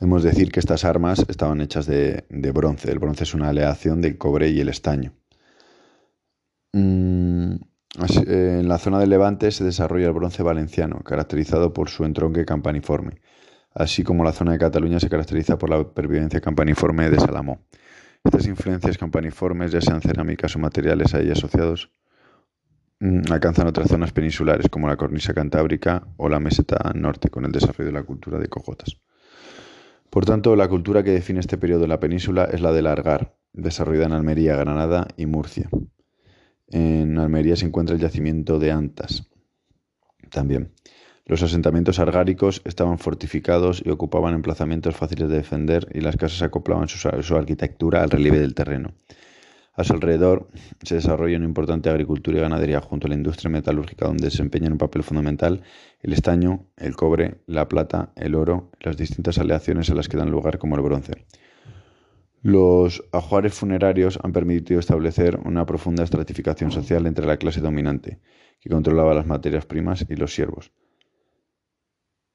Debemos 0.00 0.22
decir 0.22 0.52
que 0.52 0.60
estas 0.60 0.84
armas 0.84 1.24
estaban 1.28 1.60
hechas 1.60 1.86
de, 1.86 2.24
bronce. 2.54 2.90
El 2.90 2.98
bronce 2.98 3.24
es 3.24 3.34
una 3.34 3.48
aleación 3.48 4.00
del 4.00 4.16
cobre 4.16 4.48
y 4.50 4.60
el 4.60 4.68
estaño. 4.68 5.12
Mm, 6.72 7.56
en 8.26 8.68
la 8.68 8.78
zona 8.78 9.00
del 9.00 9.10
Levante 9.10 9.50
se 9.50 9.64
desarrolla 9.64 10.06
el 10.06 10.12
bronce 10.12 10.42
valenciano, 10.42 11.00
caracterizado 11.00 11.72
por 11.72 11.88
su 11.88 12.04
entronque 12.04 12.44
campaniforme 12.44 13.20
así 13.78 14.02
como 14.02 14.24
la 14.24 14.32
zona 14.32 14.52
de 14.52 14.58
Cataluña 14.58 15.00
se 15.00 15.08
caracteriza 15.08 15.56
por 15.56 15.70
la 15.70 15.84
pervivencia 15.84 16.40
campaniforme 16.40 17.10
de 17.10 17.20
Salamó. 17.20 17.60
Estas 18.24 18.46
influencias 18.46 18.98
campaniformes, 18.98 19.70
ya 19.70 19.80
sean 19.80 20.00
cerámicas 20.00 20.54
o 20.56 20.58
materiales 20.58 21.14
a 21.14 21.18
asociados, 21.18 21.92
mm, 23.00 23.30
alcanzan 23.30 23.68
otras 23.68 23.88
zonas 23.88 24.12
peninsulares 24.12 24.68
como 24.68 24.88
la 24.88 24.96
cornisa 24.96 25.32
cantábrica 25.32 26.08
o 26.16 26.28
la 26.28 26.40
meseta 26.40 26.92
norte 26.94 27.30
con 27.30 27.44
el 27.44 27.52
desarrollo 27.52 27.86
de 27.86 27.92
la 27.92 28.02
cultura 28.02 28.38
de 28.38 28.48
cojotas. 28.48 29.00
Por 30.10 30.24
tanto, 30.24 30.56
la 30.56 30.68
cultura 30.68 31.02
que 31.02 31.10
define 31.10 31.40
este 31.40 31.58
periodo 31.58 31.84
en 31.84 31.90
la 31.90 32.00
península 32.00 32.44
es 32.44 32.60
la 32.60 32.72
del 32.72 32.86
Argar, 32.86 33.34
desarrollada 33.52 34.06
en 34.06 34.12
Almería, 34.12 34.56
Granada 34.56 35.08
y 35.16 35.26
Murcia. 35.26 35.68
En 36.68 37.18
Almería 37.18 37.56
se 37.56 37.66
encuentra 37.66 37.94
el 37.94 38.00
yacimiento 38.00 38.58
de 38.58 38.72
Antas 38.72 39.28
también. 40.30 40.72
Los 41.24 41.42
asentamientos 41.42 41.98
argáricos 41.98 42.62
estaban 42.64 42.98
fortificados 42.98 43.82
y 43.84 43.90
ocupaban 43.90 44.34
emplazamientos 44.34 44.96
fáciles 44.96 45.28
de 45.28 45.36
defender 45.36 45.86
y 45.92 46.00
las 46.00 46.16
casas 46.16 46.40
acoplaban 46.42 46.88
su, 46.88 47.36
arquitectura 47.36 48.02
al 48.02 48.10
relieve 48.10 48.38
del 48.38 48.54
terreno. 48.54 48.94
A 49.78 49.84
su 49.84 49.92
alrededor 49.92 50.48
se 50.82 50.96
desarrolla 50.96 51.36
una 51.36 51.46
importante 51.46 51.88
agricultura 51.88 52.38
y 52.38 52.40
ganadería 52.40 52.80
junto 52.80 53.06
a 53.06 53.10
la 53.10 53.14
industria 53.14 53.48
metalúrgica 53.48 54.06
donde 54.06 54.24
desempeñan 54.24 54.72
un 54.72 54.78
papel 54.78 55.04
fundamental 55.04 55.62
el 56.00 56.12
estaño, 56.12 56.66
el 56.76 56.96
cobre, 56.96 57.42
la 57.46 57.68
plata, 57.68 58.10
el 58.16 58.34
oro 58.34 58.72
las 58.80 58.96
distintas 58.96 59.38
aleaciones 59.38 59.88
a 59.88 59.94
las 59.94 60.08
que 60.08 60.16
dan 60.16 60.32
lugar 60.32 60.58
como 60.58 60.74
el 60.74 60.82
bronce. 60.82 61.26
Los 62.42 63.04
ajuares 63.12 63.54
funerarios 63.54 64.18
han 64.24 64.32
permitido 64.32 64.80
establecer 64.80 65.38
una 65.44 65.64
profunda 65.64 66.02
estratificación 66.02 66.72
social 66.72 67.06
entre 67.06 67.26
la 67.26 67.36
clase 67.36 67.60
dominante, 67.60 68.18
que 68.58 68.70
controlaba 68.70 69.14
las 69.14 69.26
materias 69.26 69.64
primas, 69.64 70.04
y 70.08 70.16
los 70.16 70.34
siervos. 70.34 70.72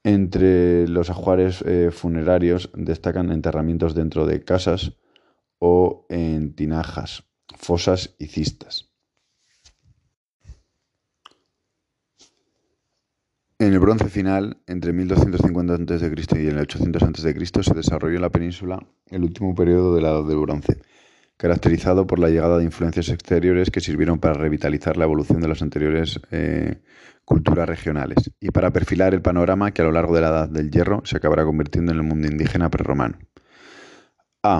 Entre 0.05 0.87
los 0.87 1.09
ajuares 1.09 1.61
eh, 1.67 1.91
funerarios 1.91 2.71
destacan 2.73 3.31
enterramientos 3.31 3.95
dentro 3.95 4.25
de 4.25 4.45
casas 4.45 4.93
o 5.59 6.05
en 6.09 6.55
tinajas, 6.55 7.32
fosas 7.63 8.15
y 8.19 8.27
cistas. 8.27 8.89
En 13.59 13.71
el 13.71 13.79
bronce 13.79 14.09
final, 14.09 14.57
entre 14.67 14.91
1250 14.91 15.95
a.C. 15.95 16.41
y 16.43 16.47
el 16.47 16.59
800 16.59 17.03
a.C., 17.03 17.63
se 17.63 17.73
desarrolló 17.73 18.15
en 18.15 18.21
la 18.21 18.29
península 18.29 18.85
el 19.09 19.23
último 19.23 19.55
periodo 19.55 19.95
de 19.95 20.01
la 20.01 20.09
Edad 20.09 20.25
del 20.25 20.39
Bronce, 20.39 20.81
caracterizado 21.37 22.05
por 22.05 22.19
la 22.19 22.29
llegada 22.29 22.57
de 22.57 22.65
influencias 22.65 23.07
exteriores 23.07 23.71
que 23.71 23.79
sirvieron 23.79 24.19
para 24.19 24.33
revitalizar 24.33 24.97
la 24.97 25.05
evolución 25.05 25.39
de 25.39 25.47
las 25.47 25.61
anteriores 25.61 26.19
eh, 26.31 26.81
culturas 27.23 27.69
regionales 27.69 28.31
y 28.41 28.51
para 28.51 28.71
perfilar 28.73 29.13
el 29.13 29.21
panorama 29.21 29.71
que 29.71 29.81
a 29.81 29.85
lo 29.85 29.93
largo 29.93 30.13
de 30.13 30.21
la 30.21 30.29
Edad 30.29 30.49
del 30.49 30.69
Hierro 30.69 31.01
se 31.05 31.15
acabará 31.15 31.45
convirtiendo 31.45 31.93
en 31.93 31.99
el 31.99 32.03
mundo 32.03 32.27
indígena 32.27 32.69
prerromano. 32.69 33.17
A. 34.43 34.59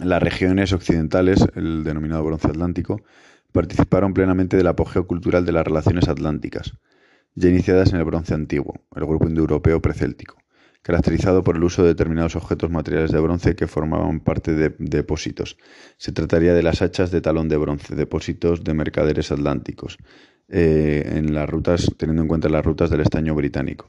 Las 0.00 0.22
regiones 0.22 0.72
occidentales, 0.72 1.46
el 1.54 1.84
denominado 1.84 2.24
bronce 2.24 2.48
atlántico, 2.48 3.02
participaron 3.52 4.12
plenamente 4.12 4.56
del 4.56 4.66
apogeo 4.66 5.06
cultural 5.06 5.46
de 5.46 5.52
las 5.52 5.64
relaciones 5.64 6.08
atlánticas, 6.08 6.72
ya 7.34 7.48
iniciadas 7.48 7.92
en 7.92 8.00
el 8.00 8.04
bronce 8.04 8.34
antiguo, 8.34 8.74
el 8.94 9.06
grupo 9.06 9.28
indoeuropeo 9.28 9.80
precéltico, 9.80 10.36
caracterizado 10.82 11.42
por 11.42 11.56
el 11.56 11.64
uso 11.64 11.82
de 11.82 11.88
determinados 11.88 12.36
objetos 12.36 12.70
materiales 12.70 13.12
de 13.12 13.20
bronce 13.20 13.54
que 13.54 13.66
formaban 13.66 14.20
parte 14.20 14.54
de 14.54 14.74
depósitos. 14.78 15.56
Se 15.96 16.12
trataría 16.12 16.52
de 16.52 16.62
las 16.62 16.82
hachas 16.82 17.10
de 17.10 17.20
talón 17.20 17.48
de 17.48 17.56
bronce, 17.56 17.94
depósitos 17.94 18.64
de 18.64 18.74
mercaderes 18.74 19.32
atlánticos, 19.32 19.98
eh, 20.48 21.12
en 21.14 21.32
las 21.32 21.48
rutas, 21.48 21.90
teniendo 21.96 22.22
en 22.22 22.28
cuenta 22.28 22.48
las 22.48 22.64
rutas 22.64 22.90
del 22.90 23.00
estaño 23.00 23.34
británico. 23.34 23.88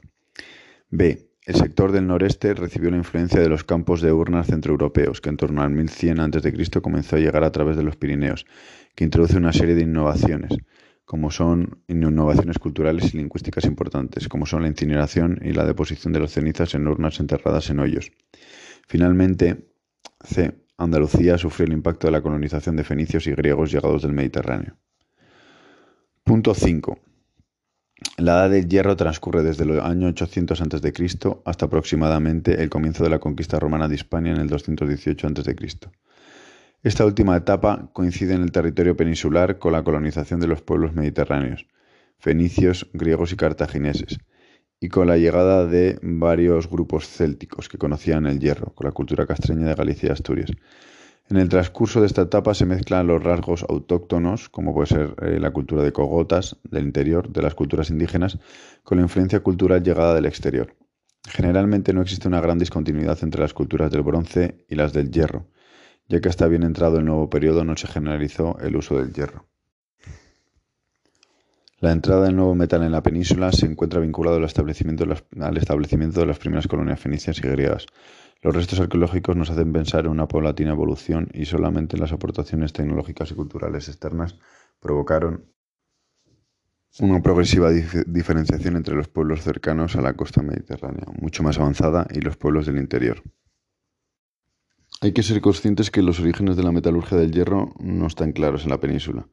B. 0.90 1.27
El 1.48 1.54
sector 1.54 1.92
del 1.92 2.06
noreste 2.06 2.52
recibió 2.52 2.90
la 2.90 2.98
influencia 2.98 3.40
de 3.40 3.48
los 3.48 3.64
campos 3.64 4.02
de 4.02 4.12
urnas 4.12 4.48
centroeuropeos, 4.48 5.22
que 5.22 5.30
en 5.30 5.38
torno 5.38 5.62
al 5.62 5.70
1100 5.70 6.20
a.C. 6.20 6.80
comenzó 6.82 7.16
a 7.16 7.20
llegar 7.20 7.42
a 7.42 7.50
través 7.50 7.74
de 7.74 7.82
los 7.82 7.96
Pirineos, 7.96 8.44
que 8.94 9.04
introduce 9.04 9.38
una 9.38 9.54
serie 9.54 9.74
de 9.74 9.80
innovaciones, 9.80 10.58
como 11.06 11.30
son 11.30 11.82
innovaciones 11.88 12.58
culturales 12.58 13.14
y 13.14 13.16
lingüísticas 13.16 13.64
importantes, 13.64 14.28
como 14.28 14.44
son 14.44 14.60
la 14.60 14.68
incineración 14.68 15.40
y 15.42 15.54
la 15.54 15.64
deposición 15.64 16.12
de 16.12 16.20
las 16.20 16.32
cenizas 16.32 16.74
en 16.74 16.86
urnas 16.86 17.18
enterradas 17.18 17.70
en 17.70 17.80
hoyos. 17.80 18.12
Finalmente, 18.86 19.70
C. 20.22 20.52
Andalucía 20.76 21.38
sufrió 21.38 21.66
el 21.66 21.72
impacto 21.72 22.08
de 22.08 22.12
la 22.12 22.20
colonización 22.20 22.76
de 22.76 22.84
fenicios 22.84 23.26
y 23.26 23.30
griegos 23.32 23.72
llegados 23.72 24.02
del 24.02 24.12
Mediterráneo. 24.12 24.76
Punto 26.24 26.52
5. 26.52 27.07
La 28.16 28.32
edad 28.32 28.50
del 28.50 28.68
hierro 28.68 28.96
transcurre 28.96 29.42
desde 29.42 29.64
el 29.64 29.80
año 29.80 30.08
800 30.08 30.60
a.C. 30.60 30.92
hasta 31.44 31.66
aproximadamente 31.66 32.62
el 32.62 32.70
comienzo 32.70 33.02
de 33.04 33.10
la 33.10 33.18
conquista 33.18 33.58
romana 33.58 33.88
de 33.88 33.96
Hispania 33.96 34.32
en 34.32 34.40
el 34.40 34.48
218 34.48 35.26
a.C. 35.26 35.56
Esta 36.82 37.04
última 37.04 37.36
etapa 37.36 37.90
coincide 37.92 38.34
en 38.34 38.42
el 38.42 38.52
territorio 38.52 38.96
peninsular 38.96 39.58
con 39.58 39.72
la 39.72 39.82
colonización 39.82 40.38
de 40.38 40.46
los 40.46 40.62
pueblos 40.62 40.94
mediterráneos, 40.94 41.66
fenicios, 42.18 42.88
griegos 42.92 43.32
y 43.32 43.36
cartagineses, 43.36 44.18
y 44.80 44.88
con 44.88 45.08
la 45.08 45.16
llegada 45.16 45.66
de 45.66 45.98
varios 46.02 46.70
grupos 46.70 47.08
célticos 47.08 47.68
que 47.68 47.78
conocían 47.78 48.26
el 48.26 48.38
hierro, 48.38 48.74
con 48.74 48.86
la 48.86 48.92
cultura 48.92 49.26
castreña 49.26 49.66
de 49.66 49.74
Galicia 49.74 50.08
y 50.08 50.12
Asturias. 50.12 50.50
En 51.30 51.36
el 51.36 51.50
transcurso 51.50 52.00
de 52.00 52.06
esta 52.06 52.22
etapa 52.22 52.54
se 52.54 52.64
mezclan 52.64 53.06
los 53.06 53.22
rasgos 53.22 53.66
autóctonos, 53.68 54.48
como 54.48 54.72
puede 54.72 54.86
ser 54.86 55.14
eh, 55.20 55.38
la 55.38 55.50
cultura 55.50 55.82
de 55.82 55.92
cogotas 55.92 56.56
del 56.64 56.84
interior, 56.84 57.30
de 57.30 57.42
las 57.42 57.54
culturas 57.54 57.90
indígenas, 57.90 58.38
con 58.82 58.96
la 58.96 59.04
influencia 59.04 59.40
cultural 59.40 59.82
llegada 59.82 60.14
del 60.14 60.24
exterior. 60.24 60.74
Generalmente 61.28 61.92
no 61.92 62.00
existe 62.00 62.28
una 62.28 62.40
gran 62.40 62.58
discontinuidad 62.58 63.18
entre 63.22 63.42
las 63.42 63.52
culturas 63.52 63.90
del 63.90 64.02
bronce 64.02 64.64
y 64.70 64.74
las 64.76 64.94
del 64.94 65.10
hierro, 65.10 65.48
ya 66.08 66.20
que 66.22 66.30
hasta 66.30 66.48
bien 66.48 66.62
entrado 66.62 66.98
el 66.98 67.04
nuevo 67.04 67.28
periodo 67.28 67.62
no 67.62 67.76
se 67.76 67.88
generalizó 67.88 68.58
el 68.60 68.76
uso 68.76 68.98
del 68.98 69.12
hierro. 69.12 69.46
La 71.80 71.92
entrada 71.92 72.24
del 72.24 72.36
nuevo 72.36 72.54
metal 72.54 72.82
en 72.82 72.90
la 72.90 73.02
península 73.02 73.52
se 73.52 73.66
encuentra 73.66 74.00
vinculado 74.00 74.38
al 74.38 74.44
establecimiento 74.44 75.04
de 75.04 76.26
las 76.26 76.38
primeras 76.38 76.66
colonias 76.66 76.98
fenicias 76.98 77.38
y 77.38 77.42
griegas, 77.42 77.86
los 78.40 78.54
restos 78.54 78.80
arqueológicos 78.80 79.36
nos 79.36 79.50
hacen 79.50 79.72
pensar 79.72 80.04
en 80.04 80.12
una 80.12 80.28
paulatina 80.28 80.70
evolución 80.70 81.28
y 81.32 81.46
solamente 81.46 81.96
las 81.96 82.12
aportaciones 82.12 82.72
tecnológicas 82.72 83.30
y 83.32 83.34
culturales 83.34 83.88
externas 83.88 84.38
provocaron 84.80 85.52
una 87.00 87.22
progresiva 87.22 87.70
diferenciación 87.70 88.76
entre 88.76 88.94
los 88.94 89.08
pueblos 89.08 89.42
cercanos 89.42 89.96
a 89.96 90.02
la 90.02 90.14
costa 90.14 90.42
mediterránea, 90.42 91.04
mucho 91.20 91.42
más 91.42 91.58
avanzada, 91.58 92.06
y 92.10 92.20
los 92.20 92.36
pueblos 92.36 92.66
del 92.66 92.78
interior. 92.78 93.22
Hay 95.00 95.12
que 95.12 95.22
ser 95.22 95.40
conscientes 95.40 95.90
que 95.90 96.02
los 96.02 96.18
orígenes 96.18 96.56
de 96.56 96.64
la 96.64 96.72
metalurgia 96.72 97.16
del 97.16 97.30
hierro 97.30 97.72
no 97.78 98.06
están 98.06 98.32
claros 98.32 98.64
en 98.64 98.70
la 98.70 98.80
península. 98.80 99.28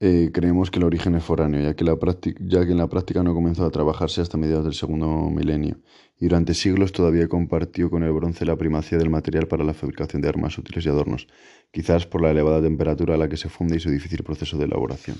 Eh, 0.00 0.30
creemos 0.34 0.70
que 0.70 0.80
el 0.80 0.84
origen 0.84 1.14
es 1.14 1.24
foráneo, 1.24 1.60
ya 1.62 1.74
que, 1.74 1.84
la 1.84 1.96
ya 2.40 2.66
que 2.66 2.72
en 2.72 2.78
la 2.78 2.88
práctica 2.88 3.22
no 3.22 3.32
comenzó 3.32 3.64
a 3.64 3.70
trabajarse 3.70 4.20
hasta 4.20 4.36
mediados 4.36 4.64
del 4.64 4.74
segundo 4.74 5.30
milenio, 5.30 5.78
y 6.18 6.26
durante 6.26 6.52
siglos 6.54 6.92
todavía 6.92 7.28
compartió 7.28 7.90
con 7.90 8.02
el 8.02 8.12
bronce 8.12 8.44
la 8.44 8.56
primacía 8.56 8.98
del 8.98 9.08
material 9.08 9.46
para 9.46 9.62
la 9.62 9.72
fabricación 9.72 10.20
de 10.20 10.28
armas 10.28 10.58
útiles 10.58 10.84
y 10.84 10.88
adornos, 10.88 11.28
quizás 11.70 12.06
por 12.06 12.22
la 12.22 12.30
elevada 12.30 12.60
temperatura 12.60 13.14
a 13.14 13.18
la 13.18 13.28
que 13.28 13.36
se 13.36 13.48
funde 13.48 13.76
y 13.76 13.80
su 13.80 13.88
difícil 13.88 14.24
proceso 14.24 14.58
de 14.58 14.64
elaboración. 14.64 15.16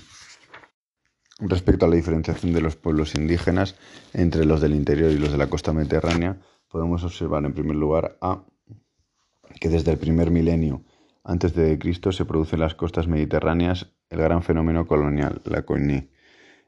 Respecto 1.39 1.85
a 1.85 1.89
la 1.89 1.95
diferenciación 1.95 2.53
de 2.53 2.61
los 2.61 2.75
pueblos 2.75 3.15
indígenas 3.15 3.75
entre 4.13 4.45
los 4.45 4.61
del 4.61 4.75
interior 4.75 5.11
y 5.11 5.17
los 5.17 5.31
de 5.31 5.37
la 5.37 5.47
costa 5.47 5.73
mediterránea, 5.73 6.39
podemos 6.69 7.03
observar 7.03 7.45
en 7.45 7.53
primer 7.53 7.75
lugar 7.75 8.17
a 8.21 8.43
que 9.59 9.69
desde 9.69 9.91
el 9.91 9.97
primer 9.97 10.31
milenio 10.31 10.83
antes 11.25 11.55
de 11.55 11.77
Cristo 11.79 12.11
se 12.11 12.23
produce 12.23 12.55
en 12.55 12.61
las 12.61 12.75
costas 12.75 13.07
mediterráneas 13.07 13.91
el 14.11 14.19
gran 14.19 14.43
fenómeno 14.43 14.85
colonial, 14.85 15.41
la 15.45 15.63
koiné, 15.63 16.09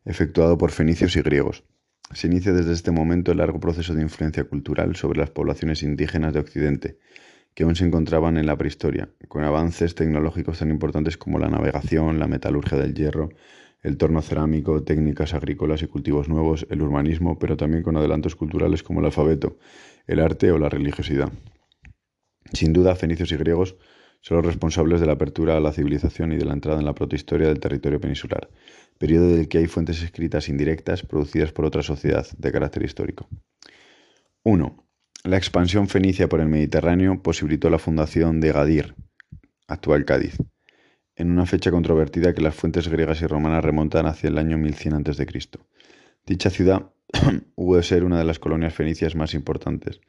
efectuado 0.03 0.57
por 0.57 0.71
fenicios 0.71 1.15
y 1.15 1.21
griegos. 1.21 1.63
Se 2.11 2.25
inicia 2.25 2.53
desde 2.53 2.73
este 2.73 2.89
momento 2.89 3.31
el 3.31 3.37
largo 3.37 3.59
proceso 3.59 3.93
de 3.93 4.01
influencia 4.01 4.45
cultural 4.45 4.95
sobre 4.95 5.19
las 5.19 5.29
poblaciones 5.29 5.83
indígenas 5.83 6.33
de 6.33 6.39
Occidente, 6.39 6.97
que 7.53 7.63
aún 7.63 7.75
se 7.75 7.85
encontraban 7.85 8.37
en 8.37 8.47
la 8.47 8.57
prehistoria, 8.57 9.09
con 9.27 9.43
avances 9.43 9.93
tecnológicos 9.93 10.57
tan 10.57 10.71
importantes 10.71 11.17
como 11.17 11.37
la 11.37 11.49
navegación, 11.49 12.17
la 12.17 12.27
metalurgia 12.27 12.79
del 12.79 12.95
hierro, 12.95 13.29
el 13.83 13.97
torno 13.97 14.23
cerámico, 14.23 14.81
técnicas 14.81 15.35
agrícolas 15.35 15.83
y 15.83 15.87
cultivos 15.87 16.29
nuevos, 16.29 16.65
el 16.71 16.81
urbanismo, 16.81 17.37
pero 17.37 17.57
también 17.57 17.83
con 17.83 17.95
adelantos 17.95 18.35
culturales 18.35 18.81
como 18.81 19.01
el 19.01 19.05
alfabeto, 19.05 19.59
el 20.07 20.19
arte 20.19 20.51
o 20.51 20.57
la 20.57 20.69
religiosidad. 20.69 21.31
Sin 22.53 22.73
duda, 22.73 22.95
fenicios 22.95 23.31
y 23.31 23.37
griegos 23.37 23.75
son 24.21 24.37
los 24.37 24.45
responsables 24.45 24.99
de 24.99 25.07
la 25.07 25.13
apertura 25.13 25.57
a 25.57 25.59
la 25.59 25.71
civilización 25.71 26.33
y 26.33 26.37
de 26.37 26.45
la 26.45 26.53
entrada 26.53 26.79
en 26.79 26.85
la 26.85 26.95
protohistoria 26.95 27.47
del 27.47 27.59
territorio 27.59 27.99
peninsular, 27.99 28.49
periodo 28.97 29.35
del 29.35 29.47
que 29.47 29.59
hay 29.59 29.67
fuentes 29.67 30.01
escritas 30.01 30.49
indirectas 30.49 31.03
producidas 31.03 31.51
por 31.51 31.65
otra 31.65 31.83
sociedad 31.83 32.27
de 32.37 32.51
carácter 32.51 32.83
histórico. 32.83 33.27
1. 34.43 34.87
La 35.23 35.37
expansión 35.37 35.87
fenicia 35.87 36.29
por 36.29 36.39
el 36.39 36.47
Mediterráneo 36.47 37.21
posibilitó 37.21 37.69
la 37.69 37.79
fundación 37.79 38.39
de 38.39 38.51
Gadir, 38.51 38.95
actual 39.67 40.05
Cádiz, 40.05 40.37
en 41.15 41.31
una 41.31 41.45
fecha 41.45 41.71
controvertida 41.71 42.33
que 42.33 42.41
las 42.41 42.55
fuentes 42.55 42.87
griegas 42.87 43.21
y 43.21 43.27
romanas 43.27 43.65
remontan 43.65 44.05
hacia 44.05 44.29
el 44.29 44.37
año 44.37 44.57
1100 44.57 44.93
a.C. 44.93 45.27
Dicha 46.25 46.49
ciudad 46.49 46.91
hubo 47.55 47.75
de 47.75 47.83
ser 47.83 48.03
una 48.03 48.19
de 48.19 48.25
las 48.25 48.39
colonias 48.39 48.73
fenicias 48.73 49.15
más 49.15 49.33
importantes, 49.33 49.99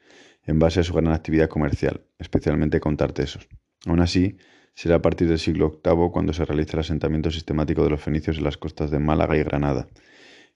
en 0.45 0.59
base 0.59 0.81
a 0.81 0.85
su 0.85 0.93
gran 0.95 1.13
actividad 1.13 1.49
comercial, 1.49 2.03
especialmente 2.19 2.81
con 2.81 2.97
tartesos. 2.97 3.49
Aún 3.87 4.01
así, 4.01 4.37
será 4.75 4.97
a 4.97 5.03
partir 5.03 5.29
del 5.29 5.39
siglo 5.39 5.81
VIII 5.85 6.11
cuando 6.13 6.33
se 6.33 6.45
realiza 6.45 6.75
el 6.75 6.81
asentamiento 6.81 7.31
sistemático 7.31 7.83
de 7.83 7.91
los 7.91 8.01
fenicios 8.01 8.39
en 8.39 8.45
las 8.45 8.57
costas 8.57 8.91
de 8.91 8.99
Málaga 8.99 9.37
y 9.37 9.43
Granada. 9.43 9.89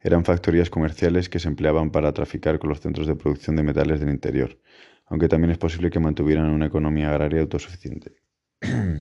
Eran 0.01 0.25
factorías 0.25 0.71
comerciales 0.71 1.29
que 1.29 1.39
se 1.39 1.49
empleaban 1.49 1.91
para 1.91 2.13
traficar 2.13 2.59
con 2.59 2.71
los 2.71 2.81
centros 2.81 3.07
de 3.07 3.15
producción 3.15 3.57
de 3.57 3.63
metales 3.63 4.01
del 4.01 4.11
interior, 4.11 4.59
aunque 5.07 5.29
también 5.29 5.51
es 5.51 5.59
posible 5.59 5.91
que 5.91 6.01
mantuvieran 6.01 6.51
una 6.51 6.67
economía 6.67 7.11
agraria 7.11 7.41
autosuficiente. 7.41 8.15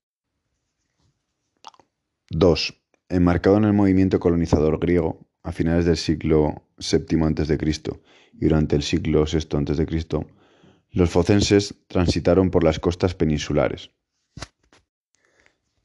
2. 2.30 2.84
Enmarcado 3.10 3.58
en 3.58 3.66
el 3.66 3.74
movimiento 3.74 4.20
colonizador 4.20 4.80
griego, 4.80 5.28
a 5.44 5.52
finales 5.52 5.86
del 5.86 5.98
siglo 5.98 6.64
VII 6.78 7.24
a.C. 7.24 7.58
y 8.34 8.46
durante 8.46 8.76
el 8.76 8.84
siglo 8.84 9.26
VI 9.26 9.58
a.C., 9.58 10.26
los 10.92 11.10
focenses 11.10 11.76
transitaron 11.88 12.52
por 12.52 12.64
las 12.64 12.80
costas 12.80 13.16
peninsulares 13.16 13.92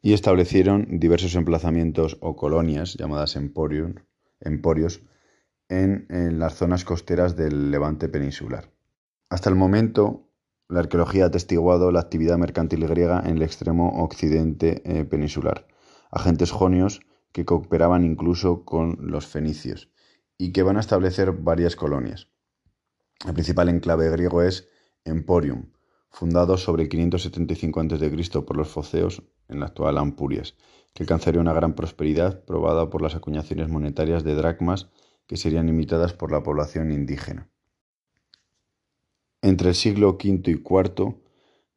y 0.02 0.12
establecieron 0.12 0.98
diversos 1.00 1.34
emplazamientos 1.34 2.16
o 2.20 2.36
colonias 2.36 2.94
llamadas 2.94 3.36
emporios 3.36 5.02
en, 5.68 6.06
en, 6.10 6.38
las 6.38 6.54
zonas 6.54 6.84
costeras 6.84 7.36
del 7.36 7.70
levante 7.70 8.08
peninsular. 8.08 8.70
Hasta 9.28 9.50
el 9.50 9.56
momento, 9.56 10.30
la 10.68 10.80
arqueología 10.80 11.24
ha 11.24 11.28
atestiguado 11.28 11.90
la 11.92 12.00
actividad 12.00 12.38
mercantil 12.38 12.86
griega 12.86 13.22
en 13.24 13.36
el 13.36 13.42
extremo 13.42 14.02
occidente 14.02 14.82
eh, 14.84 15.04
peninsular, 15.04 15.66
agentes 16.10 16.50
jonios 16.50 17.00
que 17.32 17.44
cooperaban 17.44 18.04
incluso 18.04 18.64
con 18.64 18.96
los 19.00 19.26
fenicios 19.26 19.90
y 20.38 20.52
que 20.52 20.62
van 20.62 20.76
a 20.76 20.80
establecer 20.80 21.32
varias 21.32 21.76
colonias. 21.76 22.28
El 23.26 23.34
principal 23.34 23.68
enclave 23.68 24.10
griego 24.10 24.42
es 24.42 24.68
Emporium, 25.04 25.72
fundado 26.16 26.56
sobre 26.56 26.88
575 26.88 27.78
a.C. 27.78 28.40
por 28.40 28.56
los 28.56 28.68
foceos 28.68 29.22
en 29.50 29.60
la 29.60 29.66
actual 29.66 29.98
Ampurias, 29.98 30.54
que 30.94 31.02
alcanzaría 31.02 31.42
una 31.42 31.52
gran 31.52 31.74
prosperidad 31.74 32.42
probada 32.46 32.88
por 32.88 33.02
las 33.02 33.14
acuñaciones 33.14 33.68
monetarias 33.68 34.24
de 34.24 34.34
dracmas 34.34 34.88
que 35.26 35.36
serían 35.36 35.68
imitadas 35.68 36.14
por 36.14 36.32
la 36.32 36.42
población 36.42 36.90
indígena. 36.90 37.50
Entre 39.42 39.68
el 39.68 39.74
siglo 39.74 40.12
V 40.12 40.42
y 40.46 40.52
IV 40.52 41.16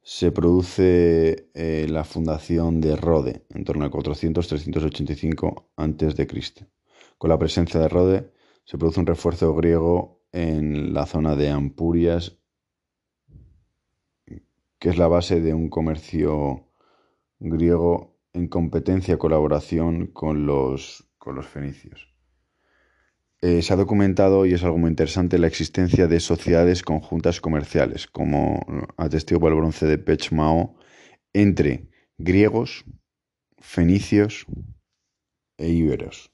se 0.02 0.32
produce 0.32 1.50
eh, 1.54 1.88
la 1.90 2.06
fundación 2.06 2.80
de 2.80 2.96
Rode, 2.96 3.46
en 3.50 3.66
torno 3.66 3.84
a 3.84 3.92
400-385 3.92 5.66
a.C. 5.76 6.68
Con 7.18 7.30
la 7.30 7.38
presencia 7.38 7.82
de 7.82 7.90
Rode 7.90 8.32
se 8.64 8.78
produce 8.78 9.02
un 9.02 9.06
refuerzo 9.06 9.54
griego 9.54 10.22
en 10.32 10.94
la 10.94 11.06
zona 11.06 11.36
de 11.36 11.50
Ampurias 11.50 12.40
que 14.80 14.90
es 14.90 14.98
la 14.98 15.08
base 15.08 15.42
de 15.42 15.54
un 15.54 15.70
comercio 15.70 16.68
griego 17.40 18.18
en 18.34 18.48
competencia 18.48 19.18
colaboración 19.18 20.08
con 20.08 20.46
los, 20.46 21.10
con 21.18 21.36
los 21.36 21.48
fenicios. 21.48 22.14
Eh, 23.42 23.62
se 23.62 23.74
ha 23.74 23.78
documentado, 23.78 24.46
y 24.46 24.54
es 24.54 24.64
algo 24.64 24.78
muy 24.78 24.90
interesante, 24.90 25.38
la 25.38 25.48
existencia 25.48 26.08
de 26.08 26.20
sociedades 26.20 26.84
conjuntas 26.84 27.40
comerciales, 27.40 28.08
como 28.08 28.60
atestigua 28.98 29.50
el 29.50 29.56
bronce 29.56 29.86
de 29.86 29.98
Pechmao, 29.98 30.76
entre 31.32 31.88
griegos, 32.18 32.84
fenicios 33.58 34.46
e 35.58 35.70
íberos. 35.70 36.32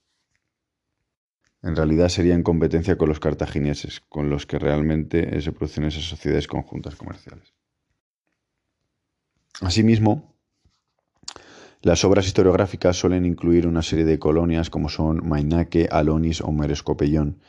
En 1.62 1.76
realidad 1.76 2.10
sería 2.10 2.36
en 2.36 2.44
competencia 2.44 2.98
con 2.98 3.10
los 3.10 3.20
cartagineses, 3.20 4.00
con 4.00 4.30
los 4.30 4.46
que 4.46 4.60
realmente 4.60 5.42
se 5.42 5.52
producen 5.52 5.84
esas 5.84 6.04
sociedades 6.04 6.48
conjuntas 6.48 6.96
comerciales. 6.96 7.54
Asimismo, 9.62 10.36
las 11.82 12.04
obras 12.04 12.26
historiográficas 12.26 12.98
suelen 12.98 13.26
incluir 13.26 13.68
una 13.68 13.82
serie 13.82 14.06
de 14.06 14.20
colonias 14.20 14.70
como 14.70 14.90
son 14.90 15.28
Mainake, 15.28 15.88
Alonis 15.92 16.42
o 16.42 16.52
Merescopellón, 16.52 17.40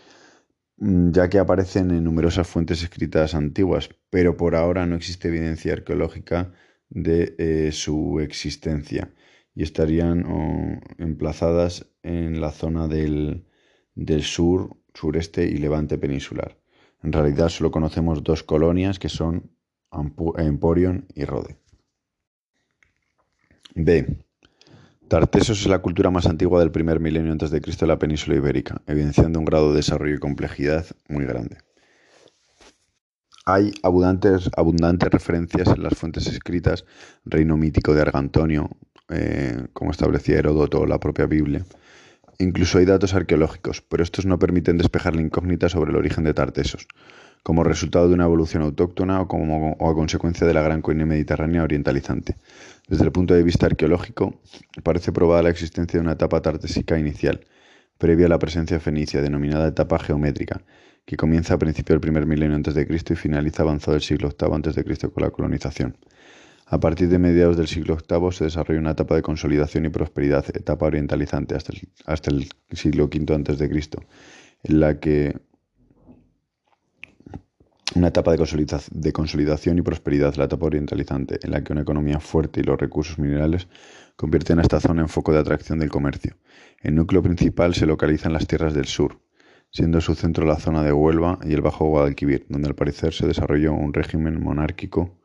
mm, 0.77 1.11
ya 1.11 1.29
que 1.29 1.39
aparecen 1.39 1.91
en 1.91 2.05
numerosas 2.05 2.47
fuentes 2.47 2.83
escritas 2.83 3.35
antiguas, 3.35 3.89
pero 4.11 4.37
por 4.37 4.55
ahora 4.55 4.87
no 4.87 4.95
existe 4.95 5.29
evidencia 5.29 5.73
arqueológica 5.73 6.53
de 6.91 7.35
eh, 7.39 7.73
su 7.73 8.21
existencia 8.21 9.13
y 9.55 9.63
estarían 9.63 10.83
emplazadas 10.99 11.87
en 12.03 12.41
la 12.43 12.53
zona 12.53 12.89
del, 12.89 13.47
del 13.95 14.23
sur, 14.23 14.77
sureste 14.93 15.47
y 15.47 15.57
levante 15.57 15.97
peninsular. 15.97 16.59
En 17.03 17.13
realidad 17.13 17.49
solo 17.49 17.71
conocemos 17.71 18.23
dos 18.23 18.43
colonias 18.43 18.99
que 18.99 19.09
son 19.09 19.51
Emporion 20.37 21.07
y 21.15 21.25
Rode. 21.25 21.57
B. 23.77 24.07
Tartesos 25.09 25.61
es 25.61 25.67
la 25.67 25.81
cultura 25.81 26.11
más 26.11 26.27
antigua 26.27 26.61
del 26.61 26.71
primer 26.71 26.99
milenio 26.99 27.31
antes 27.31 27.51
de 27.51 27.61
Cristo 27.61 27.85
en 27.85 27.91
la 27.91 27.99
península 27.99 28.37
ibérica, 28.37 28.81
evidenciando 28.87 29.39
un 29.39 29.45
grado 29.45 29.71
de 29.71 29.77
desarrollo 29.77 30.15
y 30.15 30.19
complejidad 30.19 30.87
muy 31.09 31.27
grande. 31.27 31.59
Hay 33.45 33.73
abundantes, 33.83 34.51
abundantes 34.57 35.11
referencias 35.11 35.69
en 35.69 35.83
las 35.83 35.95
fuentes 35.95 36.27
escritas, 36.27 36.87
reino 37.27 37.59
mítico 37.59 37.95
de 37.95 38.01
Argantonio, 38.01 38.71
eh, 39.11 39.67
como 39.75 39.91
establecía 39.91 40.39
Heródoto 40.39 40.81
o 40.81 40.87
la 40.87 40.99
propia 40.99 41.27
Biblia. 41.27 41.65
Incluso 42.39 42.79
hay 42.79 42.85
datos 42.85 43.15
arqueológicos, 43.15 43.81
pero 43.81 44.03
estos 44.03 44.27
no 44.27 44.39
permiten 44.39 44.77
despejar 44.77 45.17
la 45.17 45.23
incógnita 45.23 45.71
sobre 45.71 45.91
el 45.91 45.97
origen 45.97 46.25
de 46.25 46.35
Tartesos, 46.35 46.87
como 47.43 47.65
resultado 47.65 48.09
de 48.09 48.15
una 48.15 48.25
evolución 48.25 48.63
autóctona 48.63 49.23
o, 49.23 49.29
como, 49.29 49.77
a 49.81 49.95
consecuencia 49.95 50.47
de 50.47 50.53
la 50.53 50.61
gran 50.61 50.83
coine 50.83 51.07
mediterránea 51.07 51.63
orientalizante. 51.63 52.37
Desde 52.89 53.05
el 53.05 53.13
punto 53.13 53.33
de 53.33 53.43
vista 53.43 53.67
arqueológico, 53.67 54.41
parece 54.83 55.13
probada 55.13 55.45
la 55.45 55.51
existencia 55.51 55.99
de 55.99 56.05
una 56.05 56.13
etapa 56.13 56.43
tartésica 56.43 56.99
inicial, 56.99 57.41
previa 57.97 58.27
a 58.27 58.29
la 58.29 58.39
presencia 58.39 58.81
fenicia, 58.81 59.23
denominada 59.23 59.69
etapa 59.69 59.99
geométrica, 59.99 60.61
que 61.07 61.17
comienza 61.17 61.55
a 61.55 61.59
principios 61.59 61.95
del 61.95 62.01
primer 62.01 62.27
milenio 62.27 62.57
antes 62.57 62.75
de 62.75 62.87
Cristo 62.87 63.15
y 63.15 63.17
finaliza 63.17 63.63
avanzado 63.63 63.97
el 63.97 64.03
siglo 64.03 64.29
VIII 64.29 64.55
antes 64.55 64.75
de 64.75 64.85
Cristo 64.85 65.11
con 65.11 65.23
la 65.23 65.31
colonización. 65.31 65.97
A 66.69 66.81
partir 66.81 67.09
de 67.09 67.21
mediados 67.21 67.57
del 67.57 67.69
siglo 67.69 67.97
VIII 67.97 68.33
se 68.33 68.45
desarrolla 68.45 68.81
una 68.81 68.91
etapa 68.91 69.15
de 69.15 69.23
consolidación 69.23 69.85
y 69.85 69.89
prosperidad, 69.89 70.45
etapa 70.53 70.87
orientalizante 70.87 71.55
hasta 71.55 71.73
el, 71.73 71.89
hasta 72.07 72.31
el 72.31 72.49
siglo 72.73 73.05
V 73.05 73.33
antes 73.33 73.59
de 73.59 73.71
Cristo, 73.71 74.03
en 74.65 74.81
la 74.81 74.99
que 74.99 75.39
una 77.95 78.09
etapa 78.09 78.33
de 78.33 79.13
consolidación 79.13 79.79
y 79.79 79.83
prosperidad, 79.83 80.35
la 80.35 80.47
etapa 80.47 80.67
orientalizante, 80.67 81.39
en 81.41 81.53
la 81.53 81.63
que 81.63 81.73
una 81.73 81.83
economía 81.83 82.19
fuerte 82.19 82.61
y 82.61 82.65
los 82.65 82.81
recursos 82.81 83.17
minerales 83.17 83.69
convierten 84.17 84.59
a 84.59 84.63
esta 84.63 84.81
zona 84.81 85.03
en 85.03 85.09
foco 85.09 85.33
de 85.33 85.39
atracción 85.39 85.79
del 85.79 85.89
comercio. 85.89 86.37
El 86.83 86.97
núcleo 86.97 87.23
principal 87.23 87.75
se 87.75 87.87
localiza 87.87 88.27
en 88.27 88.33
las 88.33 88.49
tierras 88.49 88.75
del 88.75 88.87
sur, 88.87 89.21
siendo 89.71 90.01
su 90.01 90.17
centro 90.17 90.45
la 90.45 90.57
zona 90.57 90.83
de 90.83 90.93
Huelva 90.93 91.39
y 91.45 91.55
el 91.55 91.63
Bajo 91.63 91.87
Guadalquivir, 91.87 92.45
donde 92.49 92.67
al 92.69 92.75
parecer 92.75 93.15
se 93.15 93.29
desarrolló 93.29 93.73
un 93.73 93.95
régimen 93.95 94.43
monárquico 94.43 95.17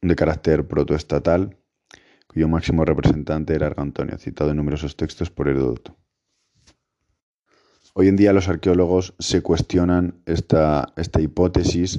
de 0.00 0.16
carácter 0.16 0.66
protoestatal, 0.66 1.56
cuyo 2.26 2.48
máximo 2.48 2.84
representante 2.84 3.54
era 3.54 3.66
Argantonio, 3.66 4.18
citado 4.18 4.50
en 4.50 4.56
numerosos 4.58 4.96
textos 4.96 5.30
por 5.30 5.48
Heródoto. 5.48 5.96
Hoy 7.94 8.08
en 8.08 8.16
día 8.16 8.32
los 8.32 8.48
arqueólogos 8.48 9.14
se 9.18 9.42
cuestionan 9.42 10.22
esta, 10.24 10.92
esta 10.96 11.20
hipótesis 11.20 11.98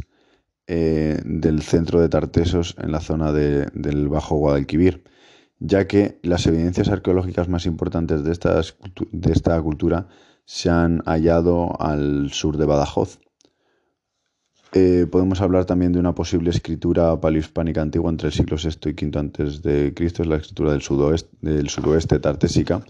eh, 0.67 1.19
del 1.25 1.61
centro 1.61 1.99
de 1.99 2.09
Tartesos 2.09 2.75
en 2.79 2.91
la 2.91 3.01
zona 3.01 3.33
del 3.33 4.07
Bajo 4.07 4.37
Guadalquivir, 4.37 5.03
ya 5.57 5.87
que 5.87 6.19
las 6.23 6.45
evidencias 6.47 6.89
arqueológicas 6.89 7.49
más 7.49 7.65
importantes 7.65 8.23
de, 8.23 8.31
de 9.11 9.31
esta 9.31 9.61
cultura 9.61 10.07
se 10.45 10.69
han 10.69 10.99
hallado 11.05 11.79
al 11.81 12.31
sur 12.31 12.57
de 12.57 12.65
Badajoz. 12.65 13.19
Eh, 14.73 15.07
podemos 15.09 15.41
hablar 15.41 15.65
también 15.65 15.93
de 15.93 15.99
una 15.99 16.13
posible 16.13 16.51
escritura 16.51 17.19
paleohispánica 17.19 17.81
antigua 17.81 18.11
entre 18.11 18.27
el 18.27 18.33
siglo 18.33 18.57
VI 18.57 18.89
y 18.91 19.05
V 19.05 19.19
antes 19.19 19.63
de 19.63 19.93
Cristo, 19.95 20.21
es 20.21 20.29
la 20.29 20.37
escritura 20.37 20.71
del, 20.71 20.81
sudoeste, 20.81 21.29
del 21.41 21.69
suroeste 21.69 22.19
tartésica, 22.19 22.83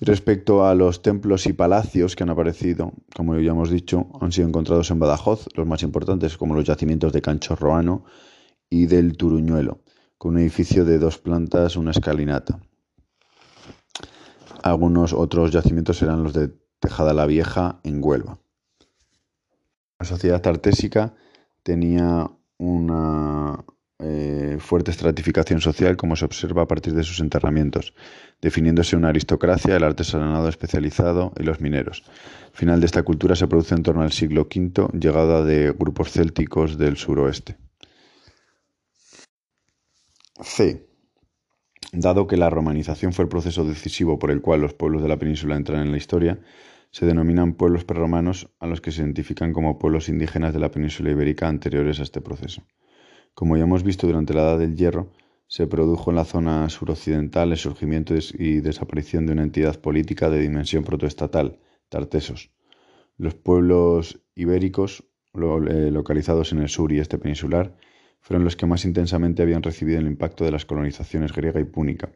Respecto 0.00 0.66
a 0.66 0.74
los 0.74 1.00
templos 1.00 1.46
y 1.46 1.54
palacios 1.54 2.16
que 2.16 2.22
han 2.22 2.28
aparecido, 2.28 2.92
como 3.14 3.34
ya 3.38 3.52
hemos 3.52 3.70
dicho, 3.70 4.08
han 4.20 4.30
sido 4.30 4.46
encontrados 4.46 4.90
en 4.90 4.98
Badajoz, 4.98 5.48
los 5.54 5.66
más 5.66 5.82
importantes 5.82 6.36
como 6.36 6.54
los 6.54 6.64
yacimientos 6.64 7.14
de 7.14 7.22
Cancho 7.22 7.56
Roano 7.56 8.04
y 8.68 8.86
del 8.86 9.16
Turuñuelo, 9.16 9.80
con 10.18 10.34
un 10.34 10.40
edificio 10.40 10.84
de 10.84 10.98
dos 10.98 11.16
plantas, 11.16 11.76
una 11.76 11.92
escalinata. 11.92 12.60
Algunos 14.62 15.14
otros 15.14 15.50
yacimientos 15.50 16.02
eran 16.02 16.22
los 16.22 16.34
de 16.34 16.50
Tejada 16.78 17.14
la 17.14 17.24
Vieja 17.24 17.80
en 17.82 18.04
Huelva. 18.04 18.38
La 19.98 20.06
sociedad 20.06 20.42
tartésica 20.42 21.14
tenía 21.62 22.30
una 22.58 23.64
eh, 23.98 24.58
fuerte 24.60 24.90
estratificación 24.90 25.62
social 25.62 25.96
como 25.96 26.16
se 26.16 26.26
observa 26.26 26.62
a 26.62 26.66
partir 26.66 26.92
de 26.94 27.02
sus 27.02 27.20
enterramientos, 27.20 27.94
definiéndose 28.42 28.94
una 28.94 29.08
aristocracia, 29.08 29.74
el 29.74 29.84
artesanado 29.84 30.48
especializado 30.48 31.32
y 31.40 31.44
los 31.44 31.60
mineros. 31.60 32.04
Final 32.52 32.80
de 32.80 32.86
esta 32.86 33.02
cultura 33.04 33.36
se 33.36 33.48
produce 33.48 33.74
en 33.74 33.82
torno 33.82 34.02
al 34.02 34.12
siglo 34.12 34.42
V, 34.54 34.88
llegada 34.98 35.42
de 35.44 35.72
grupos 35.72 36.12
célticos 36.12 36.76
del 36.76 36.98
suroeste. 36.98 37.56
C. 40.42 40.86
Dado 41.92 42.26
que 42.26 42.36
la 42.36 42.50
romanización 42.50 43.14
fue 43.14 43.22
el 43.22 43.30
proceso 43.30 43.64
decisivo 43.64 44.18
por 44.18 44.30
el 44.30 44.42
cual 44.42 44.60
los 44.60 44.74
pueblos 44.74 45.02
de 45.02 45.08
la 45.08 45.18
península 45.18 45.56
entran 45.56 45.80
en 45.80 45.92
la 45.92 45.96
historia, 45.96 46.38
se 46.96 47.04
denominan 47.04 47.52
pueblos 47.52 47.84
prerromanos 47.84 48.48
a 48.58 48.66
los 48.66 48.80
que 48.80 48.90
se 48.90 49.02
identifican 49.02 49.52
como 49.52 49.78
pueblos 49.78 50.08
indígenas 50.08 50.54
de 50.54 50.60
la 50.60 50.70
península 50.70 51.10
ibérica 51.10 51.46
anteriores 51.46 52.00
a 52.00 52.04
este 52.04 52.22
proceso. 52.22 52.62
Como 53.34 53.58
ya 53.58 53.64
hemos 53.64 53.82
visto 53.82 54.06
durante 54.06 54.32
la 54.32 54.44
Edad 54.44 54.58
del 54.60 54.76
Hierro, 54.76 55.12
se 55.46 55.66
produjo 55.66 56.08
en 56.08 56.16
la 56.16 56.24
zona 56.24 56.66
suroccidental 56.70 57.52
el 57.52 57.58
surgimiento 57.58 58.14
y 58.38 58.60
desaparición 58.60 59.26
de 59.26 59.34
una 59.34 59.42
entidad 59.42 59.78
política 59.78 60.30
de 60.30 60.40
dimensión 60.40 60.84
protoestatal, 60.84 61.58
Tartesos. 61.90 62.50
Los 63.18 63.34
pueblos 63.34 64.22
ibéricos, 64.34 65.04
eh, 65.34 65.90
localizados 65.92 66.52
en 66.52 66.60
el 66.60 66.70
sur 66.70 66.92
y 66.92 67.00
este 67.00 67.18
peninsular, 67.18 67.76
fueron 68.22 68.42
los 68.42 68.56
que 68.56 68.64
más 68.64 68.86
intensamente 68.86 69.42
habían 69.42 69.62
recibido 69.62 69.98
el 69.98 70.06
impacto 70.06 70.46
de 70.46 70.50
las 70.50 70.64
colonizaciones 70.64 71.34
griega 71.34 71.60
y 71.60 71.64
púnica, 71.64 72.10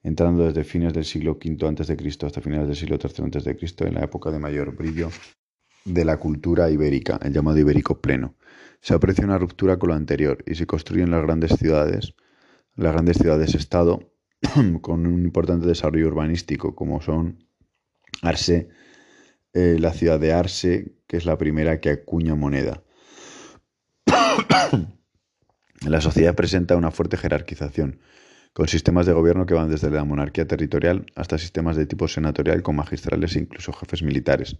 entrando 0.02 0.44
desde 0.46 0.64
fines 0.64 0.92
del 0.92 1.04
siglo 1.04 1.32
V 1.32 1.66
a.C. 1.66 2.26
hasta 2.26 2.40
finales 2.40 2.68
del 2.68 2.76
siglo 2.76 2.98
III 3.02 3.38
a.C. 3.38 3.86
en 3.86 3.94
la 3.94 4.04
época 4.04 4.30
de 4.30 4.38
mayor 4.38 4.74
brillo 4.74 5.10
de 5.84 6.04
la 6.04 6.18
cultura 6.18 6.70
ibérica, 6.70 7.18
el 7.22 7.32
llamado 7.32 7.58
ibérico 7.58 8.00
pleno. 8.00 8.36
Se 8.80 8.94
aprecia 8.94 9.24
una 9.24 9.38
ruptura 9.38 9.78
con 9.78 9.88
lo 9.90 9.94
anterior 9.94 10.44
y 10.46 10.54
se 10.54 10.66
construyen 10.66 11.10
las 11.10 11.22
grandes 11.22 11.52
ciudades, 11.58 12.14
las 12.76 12.92
grandes 12.92 13.18
ciudades-estado, 13.18 14.12
con 14.82 15.06
un 15.06 15.24
importante 15.24 15.66
desarrollo 15.66 16.06
urbanístico, 16.08 16.74
como 16.74 17.00
son 17.00 17.44
Arse, 18.22 18.68
eh, 19.52 19.76
la 19.80 19.92
ciudad 19.92 20.20
de 20.20 20.32
Arse, 20.32 20.96
que 21.06 21.16
es 21.16 21.24
la 21.26 21.38
primera 21.38 21.80
que 21.80 21.90
acuña 21.90 22.34
moneda. 22.34 22.82
la 25.86 26.00
sociedad 26.00 26.34
presenta 26.34 26.76
una 26.76 26.90
fuerte 26.90 27.16
jerarquización, 27.16 28.00
con 28.52 28.68
sistemas 28.68 29.06
de 29.06 29.12
gobierno 29.12 29.46
que 29.46 29.54
van 29.54 29.70
desde 29.70 29.90
la 29.90 30.04
monarquía 30.04 30.46
territorial 30.46 31.06
hasta 31.14 31.38
sistemas 31.38 31.76
de 31.76 31.86
tipo 31.86 32.08
senatorial 32.08 32.62
con 32.62 32.76
magistrales 32.76 33.36
e 33.36 33.40
incluso 33.40 33.72
jefes 33.72 34.02
militares. 34.02 34.56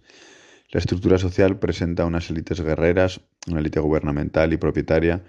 La 0.71 0.79
estructura 0.79 1.17
social 1.17 1.57
presenta 1.57 2.05
unas 2.05 2.29
élites 2.29 2.61
guerreras, 2.61 3.21
una 3.47 3.59
élite 3.59 3.79
gubernamental 3.79 4.53
y 4.53 4.57
propietaria, 4.57 5.23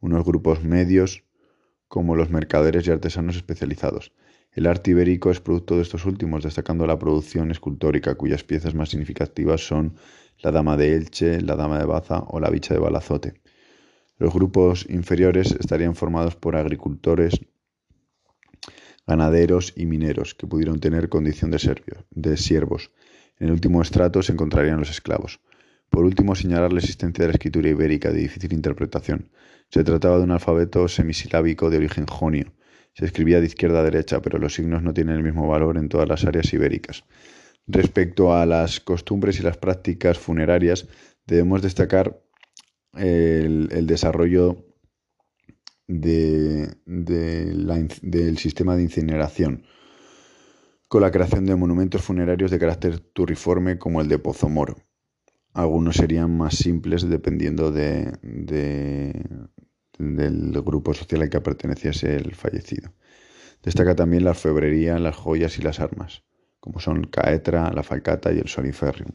unos 0.00 0.24
grupos 0.24 0.64
medios 0.64 1.24
como 1.88 2.16
los 2.16 2.30
mercaderes 2.30 2.86
y 2.86 2.90
artesanos 2.90 3.36
especializados. 3.36 4.12
El 4.52 4.66
arte 4.66 4.92
ibérico 4.92 5.30
es 5.30 5.40
producto 5.40 5.76
de 5.76 5.82
estos 5.82 6.06
últimos, 6.06 6.42
destacando 6.42 6.86
la 6.86 6.98
producción 6.98 7.50
escultórica, 7.50 8.14
cuyas 8.14 8.42
piezas 8.42 8.74
más 8.74 8.88
significativas 8.88 9.66
son 9.66 9.96
la 10.38 10.50
Dama 10.50 10.78
de 10.78 10.94
Elche, 10.94 11.42
la 11.42 11.56
Dama 11.56 11.78
de 11.78 11.84
Baza 11.84 12.24
o 12.28 12.40
la 12.40 12.48
Bicha 12.48 12.72
de 12.72 12.80
Balazote. 12.80 13.34
Los 14.18 14.32
grupos 14.32 14.86
inferiores 14.88 15.52
estarían 15.52 15.94
formados 15.94 16.36
por 16.36 16.56
agricultores, 16.56 17.38
ganaderos 19.06 19.72
y 19.76 19.86
mineros, 19.86 20.34
que 20.34 20.46
pudieron 20.46 20.80
tener 20.80 21.08
condición 21.08 21.50
de 21.50 22.36
siervos. 22.36 22.90
En 23.38 23.48
el 23.48 23.52
último 23.52 23.82
estrato 23.82 24.22
se 24.22 24.32
encontrarían 24.32 24.78
los 24.78 24.90
esclavos. 24.90 25.40
Por 25.90 26.04
último, 26.04 26.34
señalar 26.34 26.72
la 26.72 26.80
existencia 26.80 27.22
de 27.22 27.28
la 27.28 27.34
escritura 27.34 27.68
ibérica 27.68 28.10
de 28.10 28.18
difícil 28.18 28.52
interpretación. 28.52 29.30
Se 29.70 29.84
trataba 29.84 30.18
de 30.18 30.24
un 30.24 30.30
alfabeto 30.30 30.88
semisilábico 30.88 31.70
de 31.70 31.78
origen 31.78 32.06
jonio. 32.06 32.52
Se 32.94 33.04
escribía 33.04 33.40
de 33.40 33.46
izquierda 33.46 33.80
a 33.80 33.84
derecha, 33.84 34.20
pero 34.22 34.38
los 34.38 34.54
signos 34.54 34.82
no 34.82 34.94
tienen 34.94 35.16
el 35.16 35.22
mismo 35.22 35.46
valor 35.46 35.76
en 35.76 35.88
todas 35.88 36.08
las 36.08 36.24
áreas 36.24 36.52
ibéricas. 36.52 37.04
Respecto 37.66 38.34
a 38.34 38.46
las 38.46 38.80
costumbres 38.80 39.38
y 39.40 39.42
las 39.42 39.58
prácticas 39.58 40.18
funerarias, 40.18 40.86
debemos 41.26 41.62
destacar 41.62 42.22
el, 42.96 43.86
desarrollo 43.86 44.64
del 45.88 46.78
sistema 48.38 48.76
de 48.76 48.82
incineración 48.82 49.64
con 50.88 51.02
la 51.02 51.10
creación 51.10 51.46
de 51.46 51.56
monumentos 51.56 52.02
funerarios 52.02 52.50
de 52.50 52.58
carácter 52.58 53.00
turriforme 53.00 53.78
como 53.78 54.00
el 54.00 54.08
de 54.08 54.18
Pozomoro. 54.18 54.76
Algunos 55.52 55.96
serían 55.96 56.36
más 56.36 56.56
simples 56.56 57.08
dependiendo 57.08 57.72
de, 57.72 58.12
del 59.98 60.62
grupo 60.62 60.94
social 60.94 61.22
al 61.22 61.30
que 61.30 61.40
perteneciese 61.40 62.16
el 62.16 62.34
fallecido. 62.34 62.92
Destaca 63.62 63.96
también 63.96 64.24
la 64.24 64.30
orfebrería, 64.30 64.98
las 64.98 65.16
joyas 65.16 65.58
y 65.58 65.62
las 65.62 65.80
armas, 65.80 66.22
como 66.60 66.78
son 66.78 67.04
caetra, 67.04 67.72
la 67.72 67.82
falcata 67.82 68.32
y 68.32 68.38
el 68.38 68.48
soliferrium. 68.48 69.12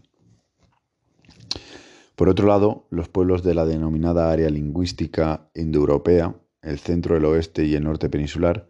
Por 2.15 2.27
otro 2.27 2.47
lado, 2.47 2.87
los 2.89 3.07
pueblos 3.07 3.43
de 3.43 3.53
la 3.53 3.65
denominada 3.65 4.31
área 4.31 4.49
lingüística 4.49 5.49
indoeuropea, 5.53 6.35
el 6.61 6.79
centro, 6.79 7.17
el 7.17 7.25
oeste 7.25 7.65
y 7.65 7.75
el 7.75 7.83
norte 7.83 8.09
peninsular, 8.09 8.69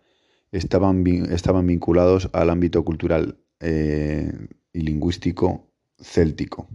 estaban, 0.51 1.05
estaban 1.31 1.67
vinculados 1.67 2.29
al 2.33 2.49
ámbito 2.49 2.83
cultural 2.83 3.37
eh, 3.59 4.31
y 4.73 4.81
lingüístico 4.81 5.67
céltico, 5.99 6.67